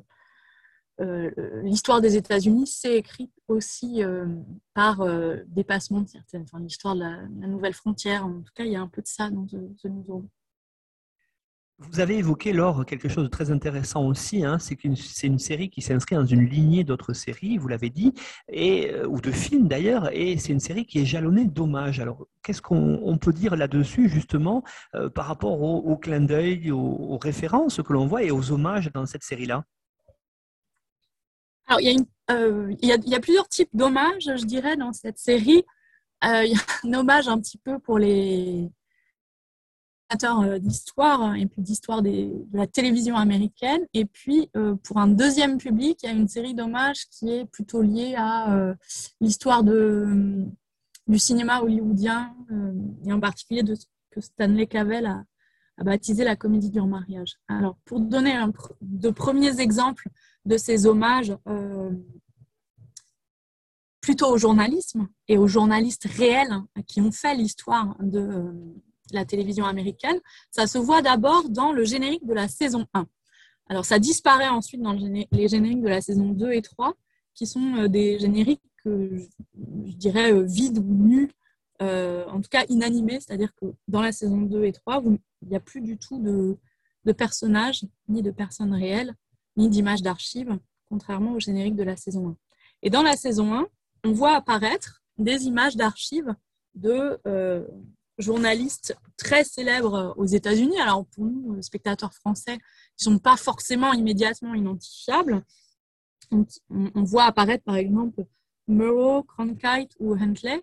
[1.01, 4.25] euh, l'histoire des États-Unis s'est écrite aussi euh,
[4.73, 8.25] par euh, dépassement de certaines, enfin, l'histoire de la, nouvelle frontière.
[8.25, 10.25] En tout cas, il y a un peu de ça dans ce, nouveau.
[11.79, 15.81] Vous avez évoqué, Laure, quelque chose de très intéressant aussi, hein, c'est une série qui
[15.81, 18.13] s'inscrit dans une lignée d'autres séries, vous l'avez dit,
[18.49, 22.01] et, ou de films d'ailleurs, et c'est une série qui est jalonnée d'hommages.
[22.01, 24.63] Alors, qu'est-ce qu'on peut dire là-dessus, justement,
[25.15, 29.23] par rapport au, clin d'œil, aux, références que l'on voit et aux hommages dans cette
[29.23, 29.63] série-là?
[31.69, 31.79] Alors,
[32.31, 35.63] euh, il y, a, plusieurs types d'hommages, je dirais, dans cette série.
[36.25, 38.69] Euh, il y a un hommage un petit peu pour les euh,
[40.59, 43.81] d'histoire hein, et puis d'histoire de la télévision américaine.
[43.93, 44.49] Et puis,
[44.83, 48.75] pour un deuxième public, il y a une série d'hommages qui est plutôt liée à
[49.21, 52.35] l'histoire du cinéma hollywoodien
[53.05, 55.23] et en particulier de ce que Stanley Cavell a,
[55.83, 57.35] baptisé la comédie du mariage.
[57.47, 58.37] Alors, pour donner
[58.81, 60.09] de premiers exemples
[60.45, 61.91] de ces hommages, euh,
[64.01, 68.51] plutôt au journalisme et aux journalistes réels hein, qui ont fait l'histoire de euh,
[69.13, 70.19] la télévision américaine,
[70.51, 73.05] ça se voit d'abord dans le générique de la saison 1.
[73.69, 76.93] Alors ça disparaît ensuite dans les génériques de la saison 2 et 3,
[77.35, 79.17] qui sont euh, des génériques que
[79.85, 81.31] je dirais euh, vides ou nus,
[81.81, 85.01] en tout cas inanimés, c'est-à-dire que dans la saison 2 et 3,
[85.41, 86.57] il n'y a plus du tout de,
[87.13, 89.15] personnages, ni de personnes réelles,
[89.55, 92.37] ni d'images d'archives, contrairement au générique de la saison 1.
[92.83, 93.67] Et dans la saison 1,
[94.05, 96.35] on voit apparaître des images d'archives
[96.75, 97.65] de euh,
[98.19, 100.79] journalistes très célèbres aux États-Unis.
[100.79, 105.43] Alors pour nous, spectateurs français, ils ne sont pas forcément immédiatement identifiables.
[106.31, 106.45] On,
[107.03, 108.23] voit apparaître par exemple
[108.67, 110.61] Murrow, Cronkite ou Huntley.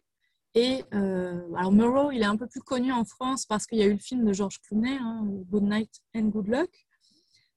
[0.54, 3.82] Et euh, alors Murrow, il est un peu plus connu en France parce qu'il y
[3.82, 6.70] a eu le film de George Clooney, hein, Good Night and Good Luck.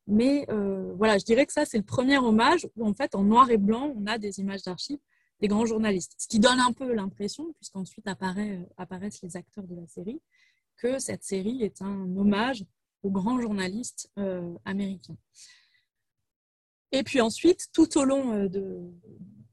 [0.07, 3.23] Mais euh, voilà, je dirais que ça, c'est le premier hommage où en fait, en
[3.23, 4.97] noir et blanc, on a des images d'archives
[5.39, 6.15] des grands journalistes.
[6.17, 10.21] Ce qui donne un peu l'impression, puisqu'ensuite apparaît, apparaissent les acteurs de la série,
[10.77, 12.65] que cette série est un hommage
[13.03, 15.17] aux grands journalistes euh, américains.
[16.91, 18.79] Et puis ensuite, tout au long euh, de,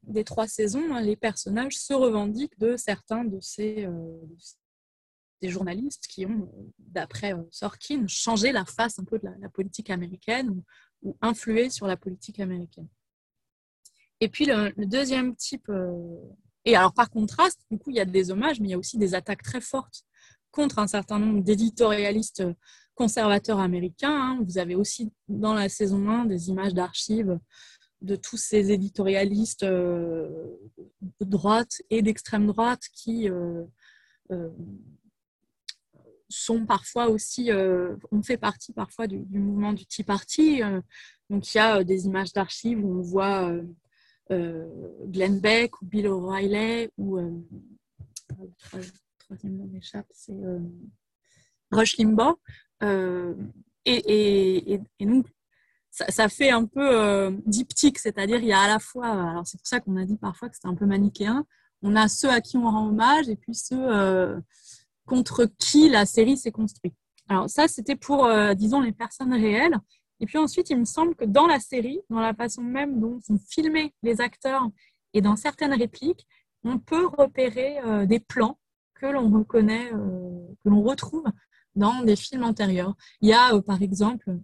[0.03, 4.19] des trois saisons, hein, les personnages se revendiquent de certains de ces, euh,
[5.43, 10.63] journalistes qui ont, d'après Sorkin, changé la face un peu de la, politique américaine
[11.03, 12.87] ou influé sur la politique américaine.
[14.19, 16.15] Et puis le, deuxième type, euh,
[16.65, 18.77] et alors par contraste, du coup, il y a des hommages, mais il y a
[18.77, 20.03] aussi des attaques très fortes
[20.51, 22.43] contre un certain nombre d'éditorialistes
[22.95, 24.11] conservateurs américains.
[24.11, 24.39] Hein.
[24.43, 27.39] Vous avez aussi dans la saison 1 des images d'archives
[28.01, 30.27] de tous ces éditorialistes euh,
[31.19, 33.63] de droite et d'extrême droite qui euh,
[36.29, 37.49] sont parfois aussi,
[38.11, 40.61] ont fait partie parfois du, mouvement du Tea Party.
[41.29, 43.63] donc il y a des images d'archives où on voit euh,
[44.29, 47.31] Glenn Beck ou Bill O'Reilly ou euh,
[48.73, 48.83] le
[49.19, 50.59] troisième nom c'est euh,
[51.71, 52.37] Rush Limbaugh.
[53.85, 55.27] Et, donc,
[55.91, 59.67] ça, fait un peu diptyque, c'est-à-dire il y a à la fois, alors c'est pour
[59.67, 61.45] ça qu'on a dit parfois que c'était un peu manichéen,
[61.81, 64.41] on a ceux à qui on rend hommage et puis ceux
[65.05, 66.95] contre qui la série s'est construite.
[67.29, 69.79] Alors ça, c'était pour, disons, les personnes réelles.
[70.19, 73.19] Et puis ensuite, il me semble que dans la série, dans la façon même dont
[73.21, 74.67] sont filmés les acteurs
[75.13, 76.27] et dans certaines répliques,
[76.63, 78.59] on peut repérer euh, des plans
[78.95, 81.25] que l'on reconnaît, euh, que l'on retrouve
[81.75, 82.95] dans des films antérieurs.
[83.21, 84.37] Il y a euh, par exemple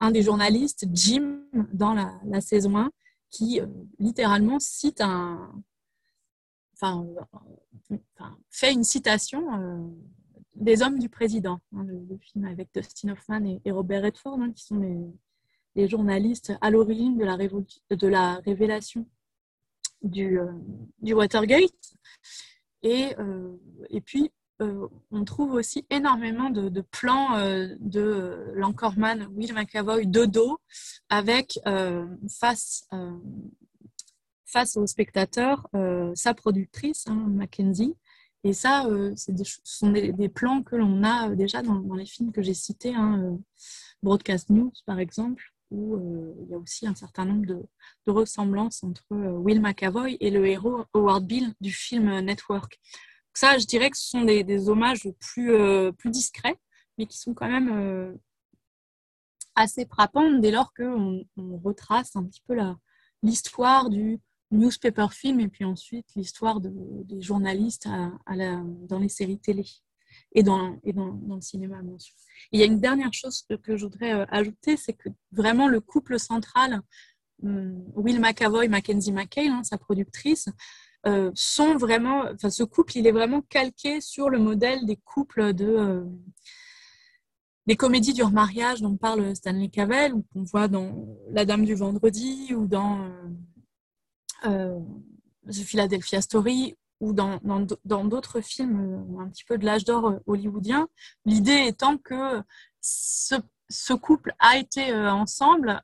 [0.00, 2.90] un des journalistes, Jim, dans la, saison 1,
[3.30, 3.60] qui
[4.00, 5.52] littéralement cite un,
[6.74, 7.06] enfin,
[8.50, 9.94] fait une citation
[10.54, 14.64] des hommes du président, hein, le, film avec Dustin Hoffman et, Robert Redford, hein, qui
[14.64, 14.78] sont
[15.74, 19.06] les, journalistes à l'origine de la, révélation
[20.02, 20.52] du, euh,
[21.00, 21.94] du Watergate.
[22.82, 23.56] Et, euh,
[24.04, 27.38] puis, euh, on trouve aussi énormément de, plans
[27.80, 30.58] de l'encoreman Will McAvoy de dos
[31.08, 31.58] avec
[32.28, 32.86] face,
[34.44, 35.68] face au spectateur
[36.14, 37.96] sa productrice, hein, Mackenzie,
[38.44, 42.32] et ça, euh, ce sont des, plans que l'on a euh, déjà dans, les films
[42.32, 43.36] que j'ai cités, hein, euh,
[44.02, 47.62] Broadcast News par exemple, où il y a aussi un certain nombre de,
[48.06, 52.78] ressemblances entre Will McAvoy et le héros Howard Bill du film Network.
[53.32, 55.56] ça, je dirais que ce sont des, hommages plus,
[56.06, 56.58] discrets,
[56.98, 58.18] mais qui sont quand même
[59.54, 62.56] assez frappants dès lors qu'on on retrace un petit peu
[63.22, 64.20] l'histoire du
[64.52, 67.88] newspaper film et puis ensuite l'histoire des journalistes
[68.28, 69.64] dans les séries télé
[70.34, 71.80] et dans, le cinéma,
[72.52, 75.80] il y a une dernière chose que, je voudrais euh, ajouter, c'est que vraiment le
[75.80, 76.80] couple central,
[77.42, 80.48] hum, Will McAvoy, Mackenzie McKay, hein, sa productrice,
[81.06, 85.52] euh, sont vraiment, enfin, ce couple, il est vraiment calqué sur le modèle des couples
[85.52, 86.04] de, euh,
[87.66, 92.54] des comédies du remariage dont parle Stanley Cavell, qu'on voit dans La Dame du Vendredi
[92.54, 93.10] ou dans
[94.44, 97.40] The Philadelphia Story ou dans,
[97.84, 100.88] dans, d'autres films euh, un petit peu de l'âge d'or euh, hollywoodien,
[101.26, 102.40] l'idée étant que
[102.80, 103.34] ce,
[103.94, 105.80] couple a été ensemble.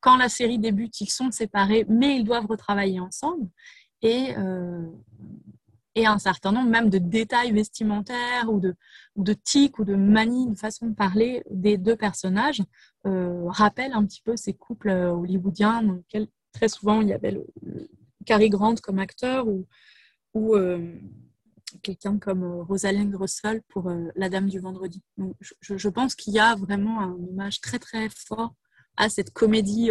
[0.00, 3.48] quand la série débute, ils sont séparés, mais ils doivent retravailler ensemble.
[4.00, 4.34] Et,
[5.94, 8.74] et un certain nombre même de détails vestimentaires ou de,
[9.16, 12.62] ou de tics ou de manies, de façon de parler des deux personnages
[13.04, 17.46] rappellent un petit peu ces couples hollywoodiens dans lesquels très souvent, il y avait le,
[18.24, 19.66] Cary Grant comme acteur ou,
[20.34, 20.94] ou euh,
[21.82, 25.02] quelqu'un comme euh, Rosalind Russell pour euh, La Dame du Vendredi.
[25.16, 28.54] Donc, je, je, pense qu'il y a vraiment un hommage très très fort
[28.96, 29.90] à cette comédie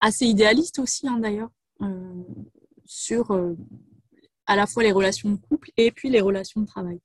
[0.00, 1.50] assez idéaliste aussi hein, d'ailleurs,
[2.86, 3.38] sur
[4.46, 7.00] à la fois les relations de couple et puis les relations de travail.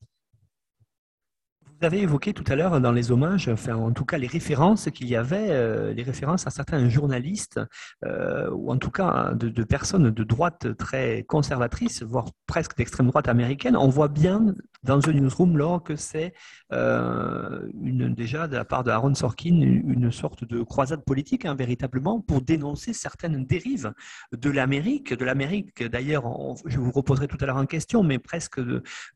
[1.83, 5.07] Avez évoqué tout à l'heure dans les hommages, enfin en tout cas les références qu'il
[5.09, 7.59] y avait, euh, les références à certains journalistes,
[8.05, 13.27] euh, ou en tout cas de, personnes de droite très conservatrices, voire presque d'extrême droite
[13.27, 13.75] américaine.
[13.75, 16.33] On voit bien dans The Newsroom, lors que c'est
[16.71, 22.21] euh, déjà de la part de Aaron Sorkin une, sorte de croisade politique, hein, véritablement,
[22.21, 23.91] pour dénoncer certaines dérives
[24.31, 26.25] de l'Amérique, de l'Amérique d'ailleurs,
[26.65, 28.61] je vous reposerai tout à l'heure en question, mais presque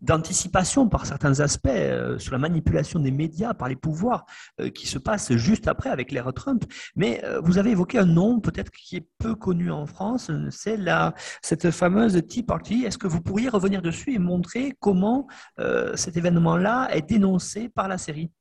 [0.01, 1.69] d'anticipation par certains aspects
[2.17, 4.25] sur la manière manipulation des médias par les pouvoirs
[4.59, 6.63] euh, qui se passe juste après avec l'ère Trump.
[6.95, 10.77] Mais euh, vous avez évoqué un nom peut-être qui est peu connu en France, c'est
[10.77, 12.85] la, cette fameuse Tea Party.
[12.85, 15.27] Est-ce que vous pourriez revenir dessus et montrer comment
[15.59, 18.31] euh, cet événement-là est dénoncé par la série?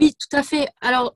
[0.00, 0.68] Oui, tout à fait.
[0.80, 1.14] Alors,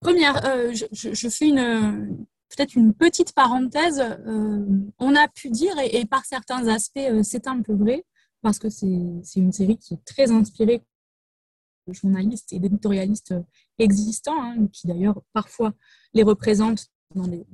[0.00, 0.40] première,
[0.72, 4.00] je, fais une, peut-être une petite parenthèse.
[4.98, 8.04] on a pu dire, et par certains aspects, c'est un peu vrai,
[8.44, 10.84] parce que c'est une série qui est très inspirée
[11.88, 13.34] de journalistes et d'éditorialistes
[13.78, 15.72] existants, hein, qui d'ailleurs parfois
[16.12, 17.46] les représentent dans des,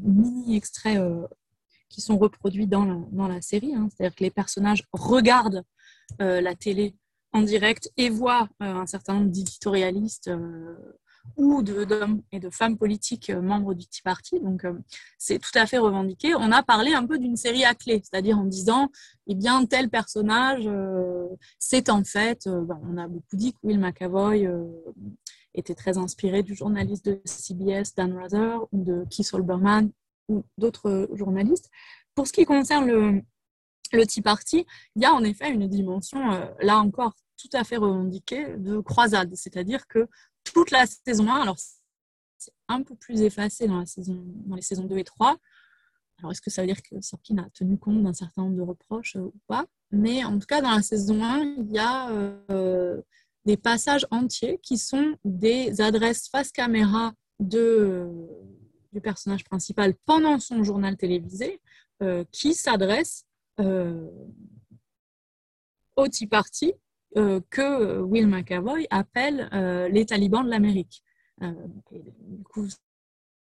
[0.00, 1.28] mini-extraits euh,
[1.88, 3.72] qui sont reproduits dans la, série.
[3.72, 3.88] Hein.
[3.90, 5.62] C'est-à-dire que les personnages regardent
[6.20, 6.96] euh, la télé
[7.32, 10.28] en direct et voient euh, un certain nombre d'éditorialistes
[11.36, 14.40] ou d'hommes et de femmes politiques euh, membres du Tea Party.
[14.40, 14.74] Donc, euh,
[15.18, 16.34] c'est tout à fait revendiqué.
[16.34, 18.90] On a parlé un peu d'une série à clé, c'est-à-dire en disant,
[19.26, 21.26] eh bien, tel personnage, euh,
[21.58, 24.48] c'est en fait, on a beaucoup dit que Will McAvoy
[25.54, 29.90] était très inspiré du journaliste de CBS, Dan Rather, ou de Keith Olbermann,
[30.28, 31.70] ou d'autres journalistes.
[32.14, 33.22] Pour ce qui concerne le,
[33.92, 36.20] le Tea Party, il y a en effet une dimension,
[36.60, 40.08] là encore, tout à fait revendiquée de croisade, c'est-à-dire que
[40.52, 41.42] toute la saison 1.
[41.42, 41.58] Alors,
[42.38, 45.36] c'est un peu plus effacé dans, la saison, dans les saisons 2 et 3.
[46.18, 48.62] Alors, est-ce que ça veut dire que Sorkin a tenu compte d'un certain nombre de
[48.62, 49.66] reproches euh, ou pas?
[49.90, 53.02] Mais en tout cas, dans la saison 1, il y a euh,
[53.44, 58.08] des passages entiers qui sont des adresses face caméra de,
[58.92, 61.60] du personnage principal pendant son journal télévisé
[62.02, 63.26] euh, qui s'adresse
[65.96, 66.72] au Tea Party
[67.16, 71.02] euh, que Will McAvoy appelle euh, les talibans de l'Amérique.
[71.42, 71.52] Euh,
[71.90, 72.66] du coup,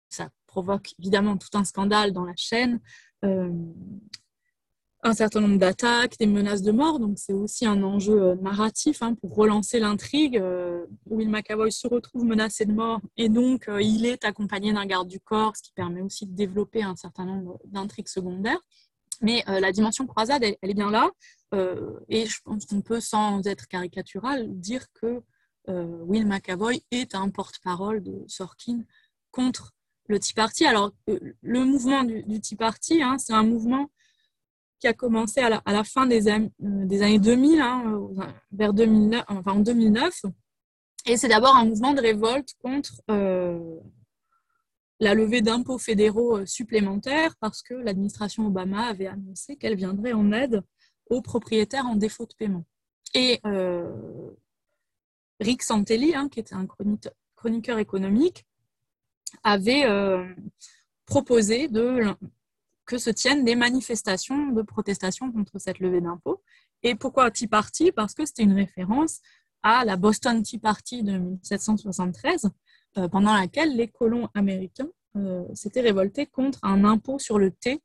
[0.09, 2.81] ça provoque évidemment tout un scandale dans la chaîne,
[5.05, 6.99] un certain nombre d'attaques, des menaces de mort.
[6.99, 10.43] Donc, c'est aussi un enjeu narratif hein, pour relancer l'intrigue.
[11.07, 15.21] Will McAvoy se retrouve menacé de mort et donc il est accompagné d'un garde du
[15.21, 18.61] corps, ce qui permet aussi de développer un certain nombre d'intrigues secondaires.
[19.23, 21.11] Mais la dimension croisade, elle, est bien là.
[21.55, 25.23] Euh, et je pense qu'on peut, sans être caricatural, dire que
[25.69, 28.83] euh, Will McAvoy est un porte-parole de Sorkin
[29.31, 29.73] contre
[30.09, 30.67] le Tea Party.
[30.67, 33.91] Alors, euh, le mouvement du, Tea Party, hein, c'est un mouvement
[34.81, 36.23] qui a commencé à la, fin des,
[36.59, 38.01] des, années 2000, hein,
[38.51, 40.23] vers 2009, enfin en 2009.
[41.07, 43.01] Et c'est d'abord un mouvement de révolte contre
[45.03, 50.63] la levée d'impôts fédéraux supplémentaires parce que l'administration Obama avait annoncé qu'elle viendrait en aide
[51.11, 52.65] aux propriétaires en défaut de paiement.
[53.13, 53.91] Et euh,
[55.41, 56.69] Rick Santelli, hein, qui était un
[57.35, 58.47] chroniqueur économique,
[59.43, 60.25] avait euh,
[61.05, 61.69] proposé
[62.85, 66.41] que se tiennent des manifestations de protestation contre cette levée d'impôts.
[66.85, 67.91] Et pourquoi Tea Party?
[67.91, 69.19] Parce que c'était une référence
[69.65, 72.49] à la Boston Tea Party de 1773, euh,
[72.95, 74.89] pendant laquelle les colons américains
[75.55, 77.81] s'étaient révoltés contre un impôt sur le thé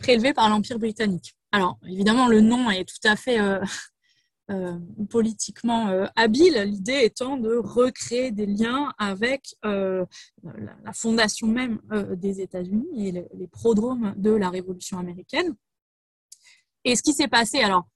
[0.00, 1.36] prélevé par l'Empire britannique.
[1.52, 3.60] Alors, évidemment, le nom est tout à fait euh,
[4.50, 10.06] euh, politiquement euh, habile, l'idée étant de recréer des liens avec la,
[10.92, 11.80] fondation même
[12.16, 15.54] des États-Unis et les, prodromes de la Révolution américaine.
[16.84, 17.86] Et ce qui s'est passé, alors,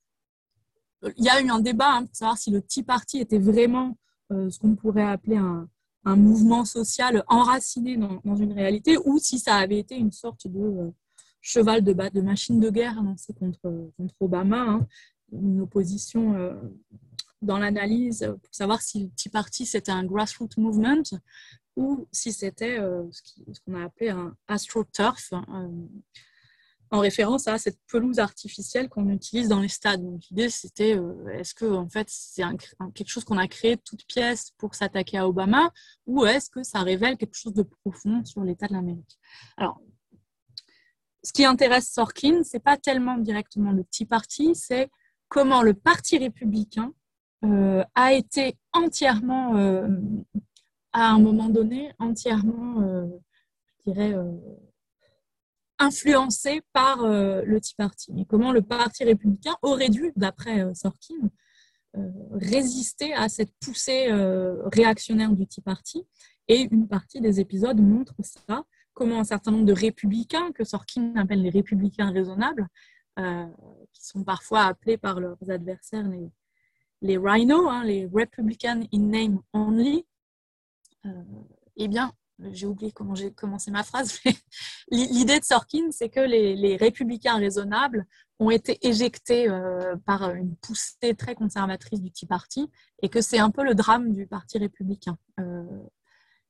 [1.16, 3.96] il y a eu un débat hein, pour savoir si le Tea Party était vraiment
[4.30, 5.68] ce qu'on pourrait appeler un,
[6.04, 10.92] mouvement social enraciné dans, dans, une réalité ou si ça avait été une sorte de
[11.40, 14.86] cheval de, de machine de guerre lancé contre, contre Obama, hein.
[15.32, 16.54] une opposition euh,
[17.42, 21.02] dans l'analyse pour savoir si le Tea Party c'était un grassroots movement
[21.76, 25.68] ou si c'était euh, ce qu'on a appelé un astroturf, euh,
[26.94, 30.04] en référence à cette pelouse artificielle qu'on utilise dans les stades.
[30.30, 30.96] l'idée c'était
[31.32, 32.44] est-ce que en fait c'est
[32.94, 35.72] quelque chose qu'on a créé de toutes pièces pour s'attaquer à Obama
[36.06, 39.18] ou est-ce que ça révèle quelque chose de profond sur l'état de l'Amérique?
[39.56, 39.80] Alors
[41.24, 44.88] ce qui intéresse Sorkin, c'est pas tellement directement le petit parti, c'est
[45.28, 46.92] comment le Parti républicain
[47.44, 49.88] euh, a été entièrement euh,
[50.92, 52.80] à un moment donné, entièrement,
[53.84, 54.14] je dirais,
[55.84, 58.12] influencé par le Tea Party.
[58.18, 61.14] Et comment le Parti républicain aurait dû, d'après Sorkin,
[62.32, 64.08] résister à cette poussée
[64.72, 66.06] réactionnaire du Tea Party?
[66.48, 71.14] Et une partie des épisodes montre ça, comment un certain nombre de républicains, que Sorkin
[71.16, 72.68] appelle les républicains raisonnables,
[73.16, 76.30] qui sont parfois appelés par leurs adversaires les,
[77.00, 80.04] les rhinos, hein, les Republican in name only,
[81.76, 84.18] eh bien, j'ai oublié comment j'ai commencé ma phrase,
[84.90, 88.06] l'idée de Sorkin, c'est que les, républicains raisonnables
[88.38, 92.68] ont été éjectés euh, par une poussée très conservatrice du Tea Party
[93.02, 95.16] et que c'est un peu le drame du Parti républicain.
[95.38, 95.62] Euh,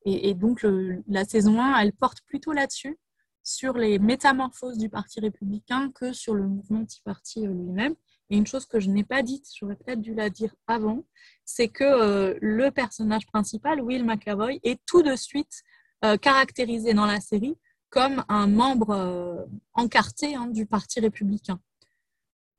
[0.06, 0.66] et, donc,
[1.08, 2.98] la saison 1, elle porte plutôt là-dessus,
[3.42, 7.94] sur les métamorphoses du Parti républicain que sur le mouvement Tea Party euh, lui-même.
[8.30, 11.04] Et une chose que je n'ai pas dite, j'aurais peut-être dû la dire avant,
[11.44, 15.62] c'est que le personnage principal, Will McAvoy, est tout de suite
[16.04, 17.56] euh, caractérisé dans la série
[17.88, 21.58] comme un membre euh, encarté hein, du Parti républicain,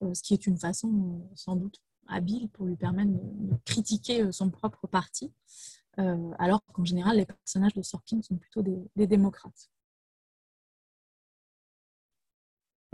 [0.02, 4.50] euh, ce qui est une façon sans doute habile pour lui permettre de, critiquer son
[4.50, 5.32] propre parti,
[6.38, 8.62] alors qu'en général les personnages de Sorkin sont plutôt
[8.96, 9.70] des démocrates.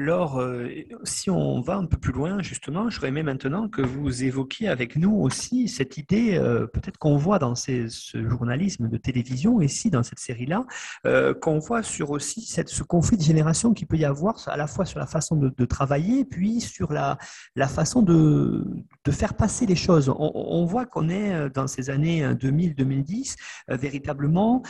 [0.04, 0.68] Alors, euh,
[1.04, 4.96] si on va un peu plus loin, justement, j'aurais aimé maintenant que vous évoquiez avec
[4.96, 10.02] nous aussi cette idée, euh, peut-être qu'on voit dans ce journalisme de télévision, ici dans
[10.02, 10.66] cette série-là,
[11.06, 14.58] euh, qu'on voit sur aussi cette, ce conflit de génération qui peut y avoir à
[14.58, 17.20] la fois sur la façon de, travailler, puis sur la,
[17.56, 18.66] la façon de,
[19.06, 20.12] de, faire passer les choses.
[20.18, 23.36] On, voit qu'on est dans ces années 2000-2010
[23.68, 24.64] véritablement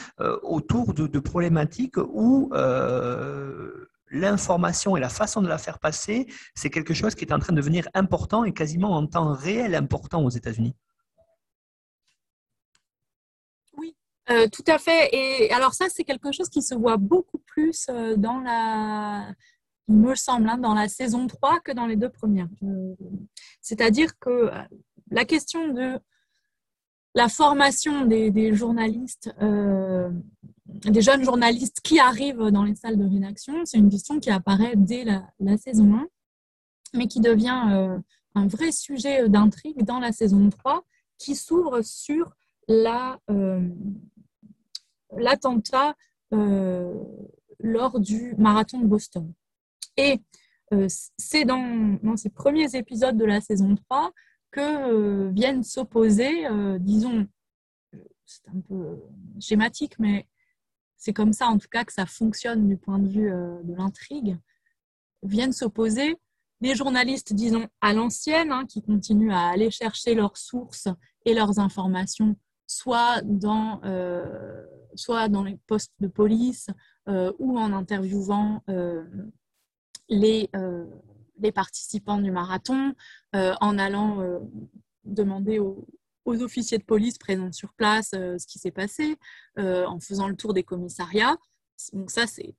[0.44, 2.52] autour de problématiques où
[4.12, 7.54] l'information et la façon de la faire passer, c'est quelque chose qui est en train
[7.54, 10.76] de devenir important et quasiment en temps réel important aux États-Unis.
[13.78, 13.96] Oui,
[14.30, 15.10] euh, tout à fait.
[15.14, 19.34] Et alors ça, c'est quelque chose qui se voit beaucoup plus euh, dans la,
[19.88, 22.50] il me semble, hein, dans la saison 3 que dans les deux premières.
[22.64, 22.94] Euh,
[23.62, 24.52] c'est-à-dire que
[25.10, 26.00] la question de
[27.14, 29.34] la formation des, journalistes,
[30.72, 34.74] des jeunes journalistes qui arrivent dans les salles de rédaction, c'est une question qui apparaît
[34.76, 36.08] dès la, saison 1,
[36.94, 37.98] mais qui devient euh,
[38.36, 40.84] un vrai sujet d'intrigue dans la saison 3,
[41.18, 42.34] qui s'ouvre sur
[42.70, 43.70] euh,
[45.18, 45.96] l'attentat
[47.60, 49.34] lors du marathon de Boston.
[49.98, 50.22] Et
[51.18, 54.14] c'est dans, dans, ces premiers épisodes de la saison 3
[54.52, 57.26] que euh, viennent s'opposer, euh, disons,
[58.26, 59.00] c'est un peu
[59.40, 60.28] schématique, mais
[61.02, 63.74] c'est comme ça en tout cas que ça fonctionne du point de vue euh, de
[63.74, 64.38] l'intrigue,
[65.24, 66.16] viennent s'opposer
[66.62, 70.88] les journalistes, disons, à l'ancienne, hein, qui continuent à aller chercher leurs sources
[71.26, 72.36] et leurs informations,
[72.68, 73.82] soit dans,
[74.94, 76.68] soit dans les postes de police
[77.08, 78.62] ou en interviewant
[80.12, 80.50] les,
[81.54, 82.94] participants du marathon,
[83.36, 84.40] euh, en allant euh,
[85.04, 85.88] demander aux,
[86.26, 89.16] officiers de police présents sur place euh, ce qui s'est passé,
[89.58, 91.38] en faisant le tour des commissariats.
[91.94, 92.56] Donc ça, c'est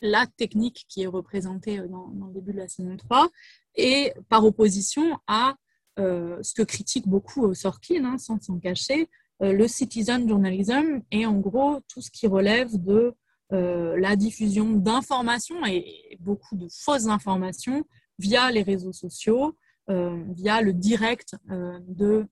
[0.00, 3.28] la technique qui est représentée dans, le début de la saison 3,
[3.76, 5.54] et par opposition à
[5.96, 9.08] ce que critique beaucoup Sorkin, hein, sans s'en cacher,
[9.40, 13.14] le citizen journalism et en gros tout ce qui relève de
[13.50, 17.84] la diffusion d'informations et beaucoup de fausses informations
[18.18, 19.56] via les réseaux sociaux,
[19.90, 22.26] euh, via le direct euh, de,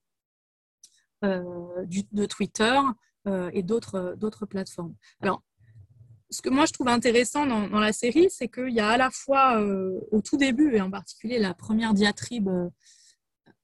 [1.25, 2.79] euh, de Twitter
[3.53, 4.95] et d'autres plateformes.
[5.21, 5.43] Alors,
[6.29, 9.11] ce que moi je trouve intéressant dans, la série, c'est qu'il y a à la
[9.11, 9.63] fois
[10.11, 12.51] au tout début, et en particulier la première diatribe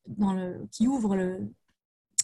[0.06, 1.16] dans qui ouvre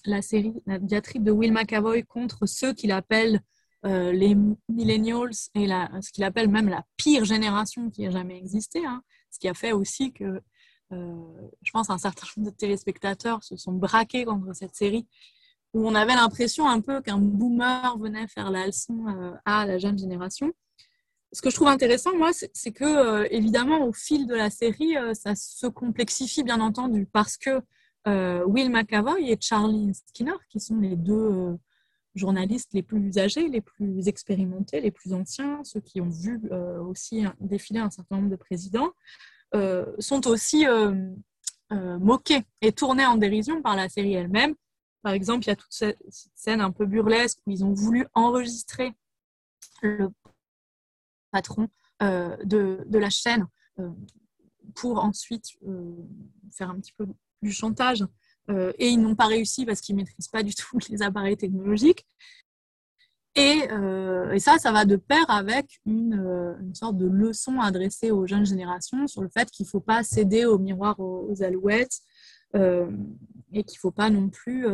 [0.05, 3.41] la série, la diatribe de Will McAvoy contre ceux qu'il appelle
[3.83, 4.37] les
[4.69, 8.87] millennials et ce qu'il appelle même la pire génération qui a jamais existé.
[8.87, 9.03] Hein
[9.35, 10.41] ce qui a fait aussi que euh,
[10.91, 15.07] je pense un certain nombre de téléspectateurs se sont braqués contre cette série
[15.73, 19.79] où on avait l'impression un peu qu'un boomer venait faire la leçon euh, à la
[19.79, 20.53] jeune génération.
[21.33, 24.95] Ce que je trouve intéressant, moi, c'est que, euh, évidemment, au fil de la série,
[25.15, 27.61] ça se complexifie, bien entendu, parce que
[28.07, 31.59] Will McAvoy et Charlie Skinner, qui sont les deux
[32.15, 36.81] journalistes les plus âgés, les plus expérimentés, les plus anciens, ceux qui ont vu euh,
[36.81, 38.91] aussi défiler un certain nombre de présidents, euh,
[39.99, 40.93] sont aussi euh,
[41.71, 44.55] moqués et tournés en dérision par la série elle-même.
[45.03, 45.99] Par exemple, il y a toute cette
[46.35, 48.93] scène un peu burlesque où ils ont voulu enregistrer
[49.83, 50.09] le
[51.31, 51.69] patron
[52.01, 53.47] de, de, la chaîne
[54.75, 55.47] pour ensuite
[56.53, 57.07] faire un petit peu
[57.43, 58.05] du chantage
[58.51, 61.37] euh, et ils n'ont pas réussi parce qu'ils ne maîtrisent pas du tout les appareils
[61.37, 62.07] technologiques.
[63.37, 63.69] Et,
[64.33, 66.15] et, ça, ça va de pair avec une,
[66.61, 70.05] une, sorte de leçon adressée aux jeunes générations sur le fait qu'il ne faut pas
[70.05, 71.99] céder au miroir aux, alouettes
[72.55, 72.89] euh,
[73.53, 74.67] et qu'il ne faut pas non plus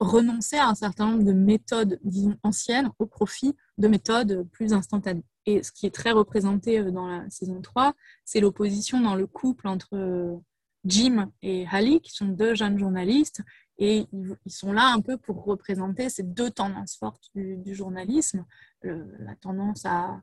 [0.00, 5.24] renoncer à un certain nombre de méthodes, disons, anciennes au profit de méthodes plus instantanées.
[5.46, 7.94] Et ce qui est très représenté euh, dans la saison 3,
[8.24, 10.36] c'est l'opposition dans le couple entre euh,
[10.84, 13.42] Jim et Hallie, qui sont deux jeunes journalistes,
[13.78, 18.44] et ils sont là un peu pour représenter ces deux tendances fortes du, journalisme,
[18.82, 20.20] la tendance à,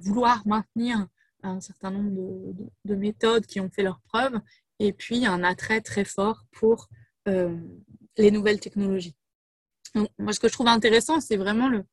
[0.00, 1.06] vouloir maintenir
[1.42, 2.10] un certain nombre
[2.84, 4.40] de, méthodes qui ont fait leurs preuves,
[4.78, 6.88] et puis un attrait très fort pour
[7.28, 7.56] euh,
[8.16, 9.16] les nouvelles technologies.
[9.94, 11.84] Donc, moi, ce que je trouve intéressant, c'est vraiment le,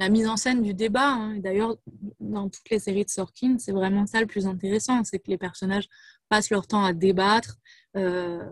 [0.00, 1.12] la mise en scène du débat.
[1.12, 1.36] Hein.
[1.36, 1.76] D'ailleurs,
[2.18, 5.36] dans toutes les séries de Sorkin, c'est vraiment ça le plus intéressant, c'est que les
[5.36, 5.88] personnages
[6.30, 7.58] passent leur temps à débattre.
[7.96, 8.42] Euh,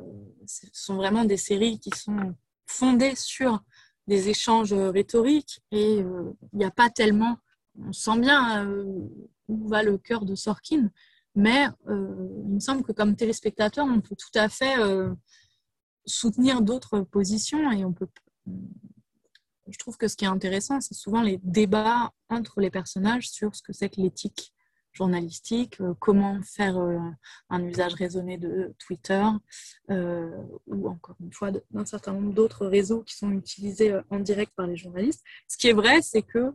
[0.47, 2.35] ce sont vraiment des séries qui sont
[2.67, 3.65] fondées sur
[4.07, 7.39] des échanges rhétoriques et euh, il n'y a pas tellement,
[7.79, 8.85] on sent bien euh,
[9.49, 10.91] où va le cœur de Sorkin,
[11.35, 14.75] mais il me semble que comme téléspectateur, on peut tout à fait
[16.05, 18.09] soutenir d'autres positions et on peut.
[19.69, 23.55] Je trouve que ce qui est intéressant, c'est souvent les débats entre les personnages sur
[23.55, 24.55] ce que c'est que l'éthique
[24.93, 26.99] journalistique, euh, comment faire euh,
[27.51, 29.25] un usage raisonné de Twitter,
[29.91, 30.31] euh,
[30.67, 34.67] ou encore une fois d'un certain nombre d'autres réseaux qui sont utilisés en direct par
[34.67, 35.23] les journalistes.
[35.47, 36.53] Ce qui est vrai, c'est que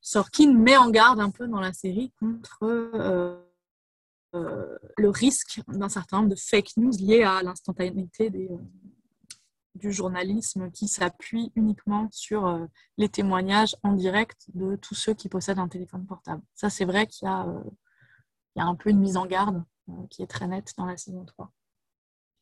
[0.00, 3.44] Sorkin met en garde un peu dans la série contre
[4.32, 8.56] le risque d'un certain nombre de fake news liés à l'instantanéité euh,
[9.78, 12.66] du journalisme qui s'appuie uniquement sur euh,
[12.96, 16.42] les témoignages en direct de tous ceux qui possèdent un téléphone portable.
[16.54, 17.46] Ça, c'est vrai qu'il y, a
[18.56, 19.62] un peu une mise en garde
[20.10, 21.50] qui est très nette dans la saison 3.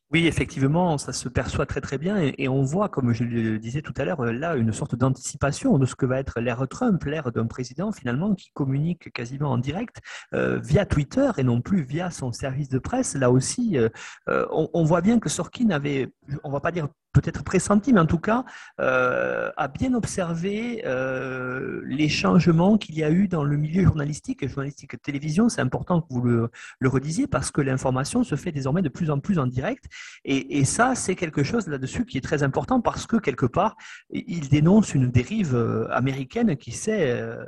[0.09, 3.81] Oui, effectivement, ça se perçoit très très bien et, on voit, comme je le disais
[3.81, 7.29] tout à l'heure, là une sorte d'anticipation de ce que va être l'ère Trump, l'ère
[7.33, 9.97] d'un président finalement qui communique quasiment en direct
[10.33, 13.15] euh, via Twitter et non plus via son service de presse.
[13.15, 13.89] Là aussi, euh,
[14.29, 16.09] euh, on, on, voit bien que Sorkin avait,
[16.45, 16.87] on va pas dire
[17.19, 18.45] peut-être pressenti, mais en tout cas,
[18.79, 24.47] euh, a bien observé euh, les changements qu'il y a eu dans le milieu journalistique
[24.47, 25.49] journalistique télévision.
[25.49, 26.51] C'est important que vous le,
[26.83, 29.85] redisiez parce que l'information se fait désormais de plus en plus en direct.
[30.25, 33.77] Et, ça, c'est quelque chose là-dessus qui est très important parce que quelque part,
[34.11, 37.43] il dénonce une dérive euh, américaine qui s'est, euh,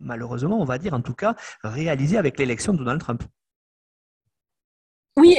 [0.00, 3.22] malheureusement, on va dire en tout cas, réalisée avec l'élection de Donald Trump.
[5.16, 5.36] Oui,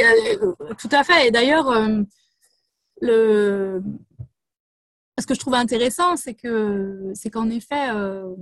[0.78, 1.28] tout à fait.
[1.28, 1.72] Et d'ailleurs,
[3.02, 3.82] Ce
[5.26, 8.34] que je trouve intéressant, c'est que c'est qu'en effet, euh,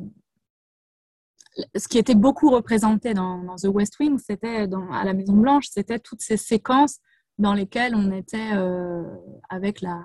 [1.76, 6.00] ce qui était beaucoup représenté dans, The West Wing, c'était à la Maison Blanche, c'était
[6.00, 7.00] toutes ces séquences
[7.40, 9.04] dans lesquelles on était euh,
[9.50, 10.04] avec la,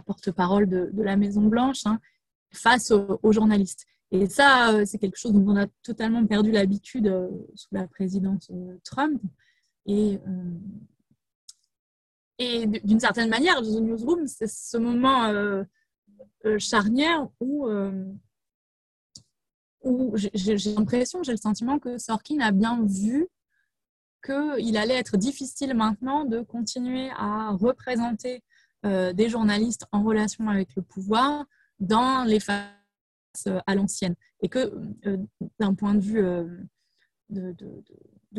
[0.00, 1.98] porte-parole de, de, la Maison Blanche hein,
[2.52, 3.86] face aux, journalistes.
[4.10, 7.12] Et ça, euh, c'est quelque chose dont on a totalement perdu l'habitude
[7.54, 8.50] sous la présidence
[8.84, 9.20] Trump.
[9.86, 10.18] Et
[12.38, 15.62] et d'une certaine manière, The Newsroom, c'est ce moment euh,
[16.44, 18.04] euh, charnière où, euh,
[20.34, 23.28] j'ai l'impression, j'ai le sentiment que Sorkin a bien vu
[24.24, 28.42] qu'il allait être difficile maintenant de continuer à représenter
[28.82, 31.44] des journalistes en relation avec le pouvoir
[31.80, 32.66] dans les phases
[33.66, 34.14] à l'ancienne.
[34.40, 34.72] Et que
[35.58, 36.22] d'un point de vue
[37.28, 37.54] de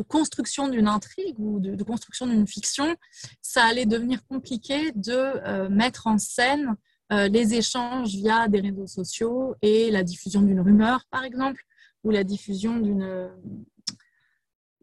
[0.02, 2.96] construction d'une intrigue ou de, construction d'une fiction,
[3.42, 6.76] ça allait devenir compliqué de euh, mettre en scène
[7.12, 11.62] euh, les échanges via des réseaux sociaux et la diffusion d'une rumeur, par exemple,
[12.04, 13.30] ou la diffusion d'une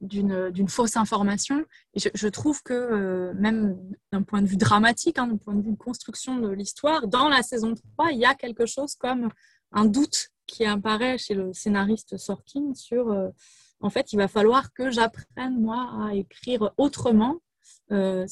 [0.02, 1.64] d'une fausse information.
[1.94, 3.80] Et je, trouve que euh, même
[4.12, 7.30] d'un point de vue dramatique, hein, d'un point de vue de construction de l'histoire, dans
[7.30, 9.30] la saison 3, il y a quelque chose comme
[9.72, 13.32] un doute qui apparaît chez le scénariste Sorkin sur
[13.84, 17.42] en fait, il va falloir que j'apprenne, moi, à écrire autrement
[17.92, 18.26] euh,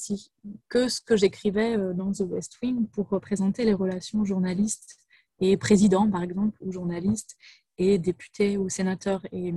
[0.70, 4.98] que ce que j'écrivais euh, dans The West Wing pour représenter les relations journalistes
[5.42, 7.36] et président, par exemple, ou journaliste,
[7.78, 9.22] et député ou sénateur.
[9.34, 9.56] Et euh,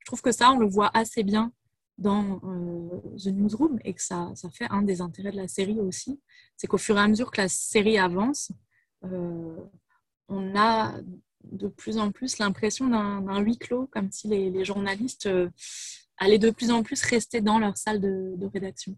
[0.00, 1.52] je trouve que ça, on le voit assez bien
[1.98, 2.38] dans
[3.16, 6.20] The Newsroom et que ça, ça fait un des intérêts de la série aussi.
[6.56, 8.52] C'est qu'au fur et à mesure que la série avance,
[9.02, 10.94] on a
[11.44, 15.48] de plus en plus l'impression d'un huis clos, comme si les, journalistes euh,
[16.18, 18.96] allaient de plus en plus rester dans leur salle de, rédaction.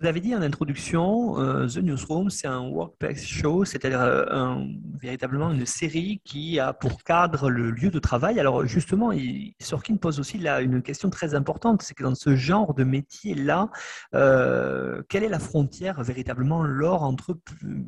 [0.00, 4.54] Vous avez dit en introduction, euh, The Newsroom, c'est un workplace show, c'est-à-dire euh,
[5.00, 8.38] véritablement une série qui a pour cadre le lieu de travail.
[8.38, 9.10] Alors justement,
[9.58, 13.70] Sorkin pose aussi une question très importante, c'est que dans ce genre de métier-là,
[14.14, 17.36] euh, quelle est la frontière véritablement l'or entre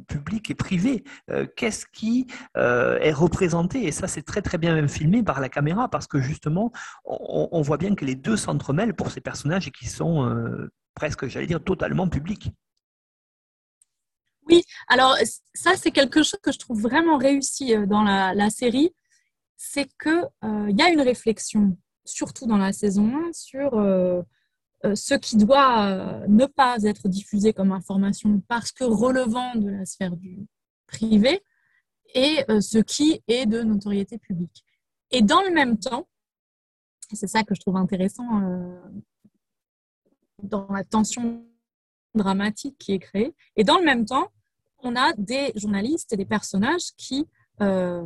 [0.09, 1.05] public et privé?
[1.55, 3.87] Qu'est-ce qui est représenté?
[3.87, 6.73] Et ça, c'est très très bien filmé par la caméra parce que justement,
[7.05, 10.29] on, on voit bien que les deux s'entremêlent pour ces personnages qui sont
[10.95, 12.51] presque, j'allais dire, totalement public.
[14.51, 15.17] Oui, alors
[15.55, 18.91] ça, c'est quelque chose que je trouve vraiment réussi euh, dans la, série.
[19.57, 24.23] C'est qu'il euh, y a une réflexion, surtout dans la saison 1, sur euh,
[24.95, 30.17] ce qui doit ne pas être diffusé comme information parce que relevant de la sphère
[30.17, 30.39] du
[30.87, 31.45] privé
[32.15, 34.65] et ce qui est de notoriété publique.
[35.11, 36.09] Et dans le même temps,
[37.13, 38.25] c'est ça que je trouve intéressant
[40.43, 41.45] dans la tension
[42.15, 43.35] dramatique qui est créée.
[43.57, 44.29] Et dans le même temps,
[44.83, 47.27] on a des journalistes et des personnages qui,
[47.61, 48.05] euh,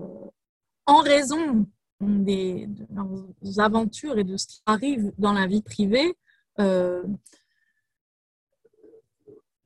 [0.87, 1.67] en raison
[2.01, 6.17] des, de leurs aventures et de ce qui arrive dans la vie privée,
[6.61, 7.03] euh,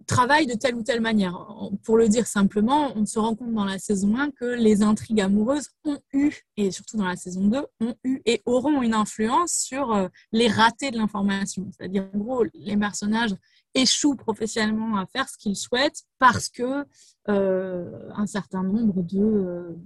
[0.09, 1.46] travaille de telle ou telle manière.
[1.84, 5.20] Pour le dire simplement, on se rend compte dans la saison 1 que les intrigues
[5.20, 9.52] amoureuses ont eu, et surtout dans la saison 2, ont eu et auront une influence
[9.52, 11.70] sur euh, les ratés de l'information.
[11.70, 13.36] C'est-à-dire, en gros, les personnages
[13.74, 16.86] échouent professionnellement à faire ce qu'ils souhaitent parce que
[17.28, 19.76] euh, un certain nombre euh,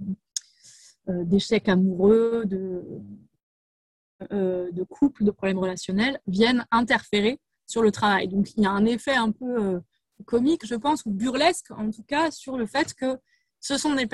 [1.07, 2.81] d'échecs amoureux, de
[4.89, 8.29] couples, de problèmes relationnels viennent interférer sur le travail.
[8.29, 9.81] Donc il y a un effet un peu
[10.23, 13.17] comique, je pense, ou burlesque en tout cas, sur le fait que
[13.63, 14.07] ce sont des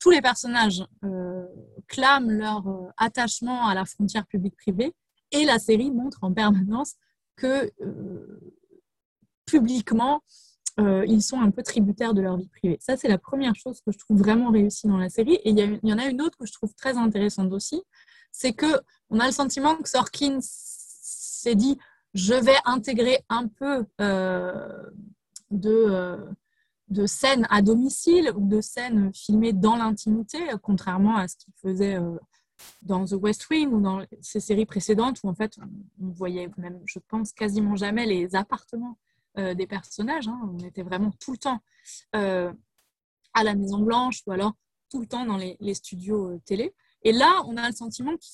[0.00, 1.46] tous les personnages euh,
[1.86, 4.92] clament leur euh, attachement à la frontière publique-privée
[5.30, 6.94] et la série montre en permanence
[7.36, 8.54] que euh,
[9.46, 10.22] publiquement
[11.06, 12.78] ils sont un peu tributaires de leur vie privée.
[12.80, 15.34] Ça, c'est la première chose que je trouve vraiment réussie dans la série.
[15.44, 17.80] Et il y, en a une autre que je trouve très intéressante aussi,
[18.32, 21.78] c'est que on a le sentiment que Sorkin s'est dit
[22.12, 23.86] je vais intégrer un peu
[25.50, 31.96] de scènes à domicile ou de scènes filmées dans l'intimité, contrairement à ce qu'il faisait
[31.96, 32.16] euh,
[32.82, 35.56] dans The West Wing ou dans ces séries précédentes où en fait
[36.00, 38.98] on, voyait même, je pense, quasiment jamais les appartements
[39.38, 40.28] euh, des personnages.
[40.28, 40.40] Hein.
[40.52, 41.60] On était vraiment tout le temps
[42.12, 44.52] à la Maison Blanche ou alors
[44.90, 46.72] tout le temps dans les, studios télé.
[47.02, 48.24] Et là, on a le sentiment que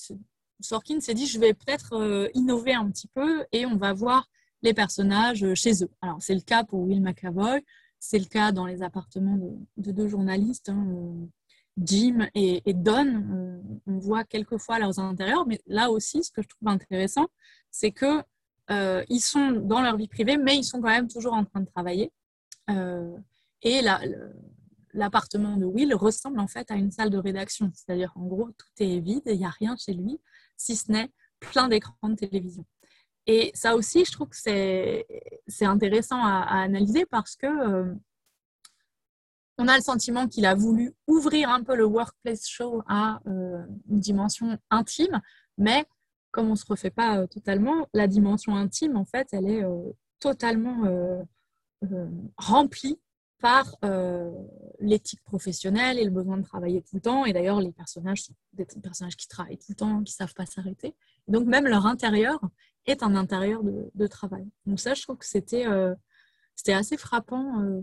[0.59, 4.29] Sorkin s'est dit je vais peut-être innover un petit peu et on va voir
[4.61, 5.89] les personnages chez eux.
[6.01, 7.61] Alors, c'est le cas pour Will McAvoy,
[8.01, 9.37] c'est le cas dans les appartements
[9.77, 11.25] de, deux journalistes, hein, euh,
[11.77, 13.05] Jim et, Don.
[13.05, 17.27] Euh, on, voit quelquefois leurs intérieurs, mais là aussi, ce que je trouve intéressant,
[17.69, 18.23] c'est que
[18.71, 21.67] euh, sont dans leur vie privée, mais ils sont quand même toujours en train de
[21.67, 22.11] travailler.
[23.63, 23.81] et
[24.93, 28.83] l'appartement de Will ressemble en fait à une salle de rédaction, c'est-à-dire en gros tout
[28.83, 30.19] est vide, il n'y a rien chez lui,
[30.57, 32.65] si ce n'est plein d'écrans de télévision.
[33.27, 37.93] Et ça aussi, je trouve que c'est intéressant à, analyser parce que euh,
[39.57, 43.63] on a le sentiment qu'il a voulu ouvrir un peu le workplace show à euh,
[43.89, 45.21] une dimension intime,
[45.57, 45.85] mais
[46.31, 49.63] comme on ne se refait pas euh, totalement, la dimension intime, en fait, elle est
[50.19, 51.25] totalement
[52.37, 52.99] remplie
[53.39, 53.75] par
[54.79, 57.25] l'éthique professionnelle et le besoin de travailler tout le temps.
[57.25, 60.35] Et d'ailleurs, les personnages sont des personnages qui travaillent tout le temps, qui ne savent
[60.35, 60.93] pas s'arrêter.
[61.27, 62.39] Donc même leur intérieur
[62.85, 64.47] est un intérieur de, travail.
[64.65, 65.95] Donc ça, je trouve que c'était euh,
[66.67, 67.61] assez frappant.
[67.61, 67.81] Euh,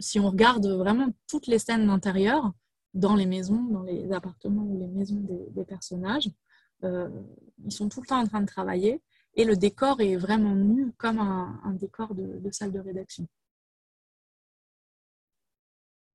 [0.00, 2.52] si on regarde vraiment toutes les scènes d'intérieur,
[2.94, 5.20] dans les maisons, dans les appartements ou les maisons
[5.54, 6.30] des, personnages,
[6.84, 7.08] euh,
[7.64, 9.02] ils sont tout le temps en train de travailler
[9.34, 13.28] et le décor est vraiment nu comme un, décor de salle de rédaction.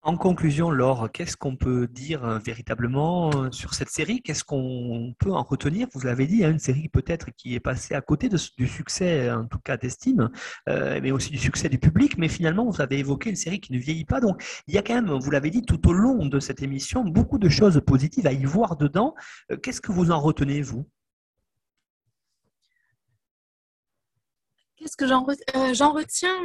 [0.06, 4.22] En conclusion, Laure, qu'est-ce qu'on peut dire euh, véritablement euh, sur cette série?
[4.22, 5.88] Qu'est-ce qu'on peut en retenir?
[5.94, 9.46] Vous l'avez dit, hein, une série peut-être qui est passée à côté du succès, en
[9.46, 10.30] tout cas d'estime,
[10.68, 12.18] euh, mais aussi du succès du public.
[12.18, 14.20] Mais finalement, vous avez évoqué une série qui ne vieillit pas.
[14.20, 17.06] Donc, il y a quand même, vous l'avez dit tout au long de cette émission,
[17.06, 19.16] beaucoup de choses positives à y voir dedans.
[19.62, 20.86] Qu'est-ce que vous en retenez, vous?
[24.76, 26.36] Qu'est-ce que j'en retiens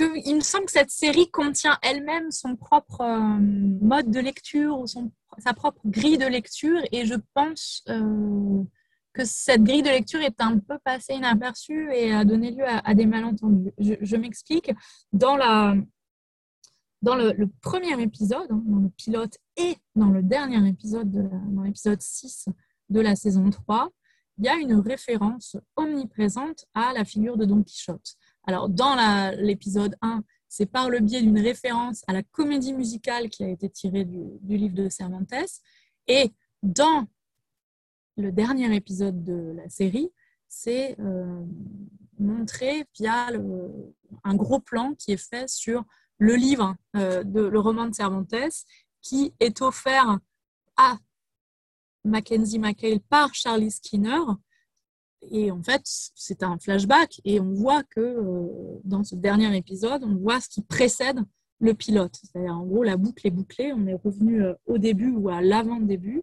[0.00, 3.38] il me semble que cette série contient elle-même son propre euh,
[3.80, 8.62] mode de lecture ou son, sa propre grille de lecture et je pense euh,
[9.12, 12.94] que cette grille de lecture est un peu passée inaperçue et a donné lieu à,
[12.94, 13.72] des malentendus.
[13.78, 14.72] Je, m'explique.
[15.12, 15.76] Dans, la,
[17.00, 21.22] dans le, premier épisode, hein, dans le pilote et dans le dernier épisode, de
[21.52, 22.48] dans l'épisode 6
[22.88, 23.88] de la saison 3,
[24.38, 28.16] il y a une référence omniprésente à la figure de Don Quichotte.
[28.46, 28.94] Alors, dans
[29.38, 33.68] l'épisode 1, c'est par le biais d'une référence à la comédie musicale qui a été
[33.68, 35.32] tirée du, livre de Cervantes.
[36.06, 36.32] Et
[36.62, 37.06] dans
[38.16, 40.10] le dernier épisode de la série,
[40.48, 41.44] c'est euh,
[42.18, 43.30] montré via
[44.22, 45.84] un gros plan qui est fait sur
[46.18, 48.34] le livre, euh, de, le roman de Cervantes,
[49.02, 50.18] qui est offert
[50.76, 50.98] à
[52.04, 54.20] Mackenzie McHale par Charlie Skinner.
[55.30, 60.04] Et en fait, c'est un flashback et on voit que euh, dans ce dernier épisode,
[60.04, 61.20] on voit ce qui précède
[61.60, 62.16] le pilote.
[62.22, 63.72] C'est-à-dire, en gros, la boucle est bouclée.
[63.72, 66.22] On est revenu euh, au début ou à l'avant-début.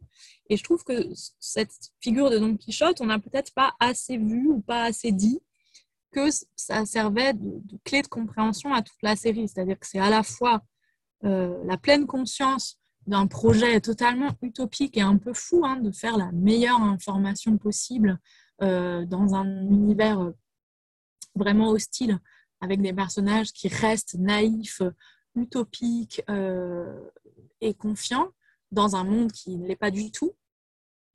[0.49, 4.47] Et je trouve que cette figure de Don Quichotte, on n'a peut-être pas assez vu
[4.47, 5.39] ou pas assez dit
[6.11, 9.47] que ça servait de, clé de compréhension à toute la série.
[9.47, 10.61] C'est-à-dire que c'est à la fois
[11.23, 12.77] euh, la pleine conscience
[13.07, 18.19] d'un projet totalement utopique et un peu fou, hein, de faire la meilleure information possible
[18.61, 20.31] dans un univers euh,
[21.35, 22.19] vraiment hostile,
[22.59, 24.81] avec des personnages qui restent naïfs,
[25.35, 26.21] utopiques
[27.61, 28.29] et confiants,
[28.71, 30.35] dans un monde qui ne l'est pas du tout.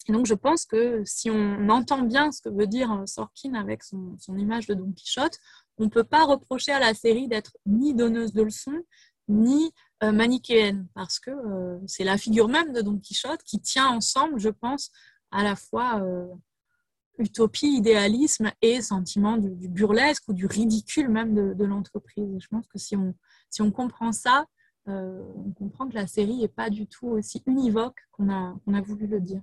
[0.08, 3.82] Et donc, je pense que si on entend bien ce que veut dire Sorkin avec
[3.82, 5.38] son, image de Don Quichotte,
[5.78, 8.82] on ne peut pas reprocher à la série d'être ni donneuse de leçons,
[9.28, 9.72] ni
[10.02, 14.38] euh, manichéenne, parce que euh, c'est la figure même de Don Quichotte qui tient ensemble,
[14.38, 14.90] je pense,
[15.30, 16.26] à la fois euh,
[17.18, 22.28] utopie, idéalisme et sentiment du, burlesque ou du ridicule même de, l'entreprise.
[22.40, 24.46] Je pense que si on, comprend ça,
[24.86, 29.20] on comprend que la série n'est pas du tout aussi univoque qu'on a voulu le
[29.20, 29.42] dire.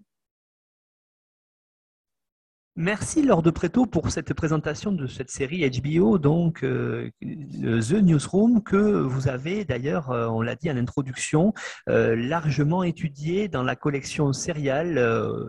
[2.75, 8.63] Merci Laure de Préto pour cette présentation de cette série HBO, donc euh, The Newsroom,
[8.63, 11.53] que vous avez d'ailleurs, euh, on l'a dit en introduction,
[11.87, 14.95] euh, largement étudié dans la collection sériale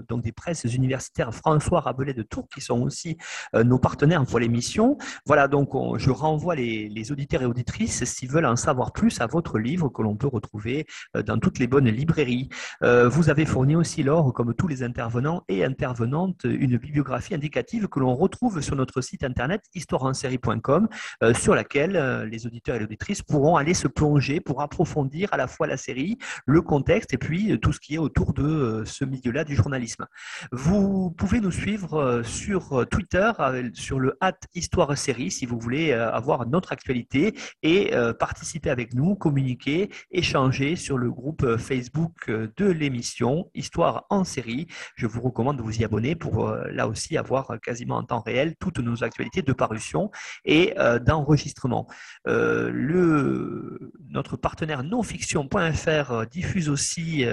[0.06, 3.16] donc des presses universitaires François Rabelais de Tours, qui sont aussi
[3.54, 4.98] nos partenaires pour l'émission.
[5.24, 9.26] Voilà, donc je renvoie les, les, auditeurs et auditrices, s'ils veulent en savoir plus, à
[9.26, 12.48] votre livre que l'on peut retrouver dans toutes les bonnes librairies.
[12.82, 18.00] vous avez fourni aussi, Laure, comme tous les intervenants et intervenantes, une bibliographie indicative que
[18.00, 20.88] l'on retrouve sur notre site internet histoireensérie.com,
[21.22, 25.28] euh, sur laquelle euh, les auditeurs et les auditrices pourront aller se plonger pour approfondir
[25.32, 28.32] à la fois la série, le contexte et puis euh, tout ce qui est autour
[28.34, 30.06] de ce milieu-là du journalisme.
[30.52, 33.30] Vous pouvez nous suivre sur Twitter,
[33.74, 39.14] sur le hat Histoire Série, si vous voulez avoir notre actualité et participer avec nous,
[39.14, 44.66] communiquer, échanger sur le groupe Facebook de l'émission Histoire en série.
[44.96, 48.54] Je vous recommande de vous y abonner pour là aussi avoir quasiment en temps réel
[48.58, 50.10] toutes nos actualités de parution
[50.44, 51.86] et euh, d'enregistrement.
[52.26, 53.78] Euh,
[54.08, 57.24] notre partenaire nonfiction.fr euh, diffuse aussi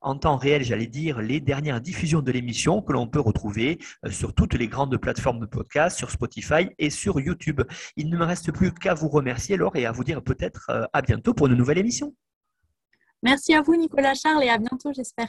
[0.00, 3.78] en temps réel, j'allais dire, les dernières diffusions de l'émission que l'on peut retrouver
[4.10, 7.62] sur toutes les grandes plateformes de podcast, sur Spotify et sur YouTube.
[7.96, 11.02] Il ne me reste plus qu'à vous remercier, Laure, et à vous dire peut-être à
[11.02, 12.14] bientôt pour une nouvelle émission.
[13.22, 15.28] Merci à vous, Nicolas Charles, et à bientôt, j'espère.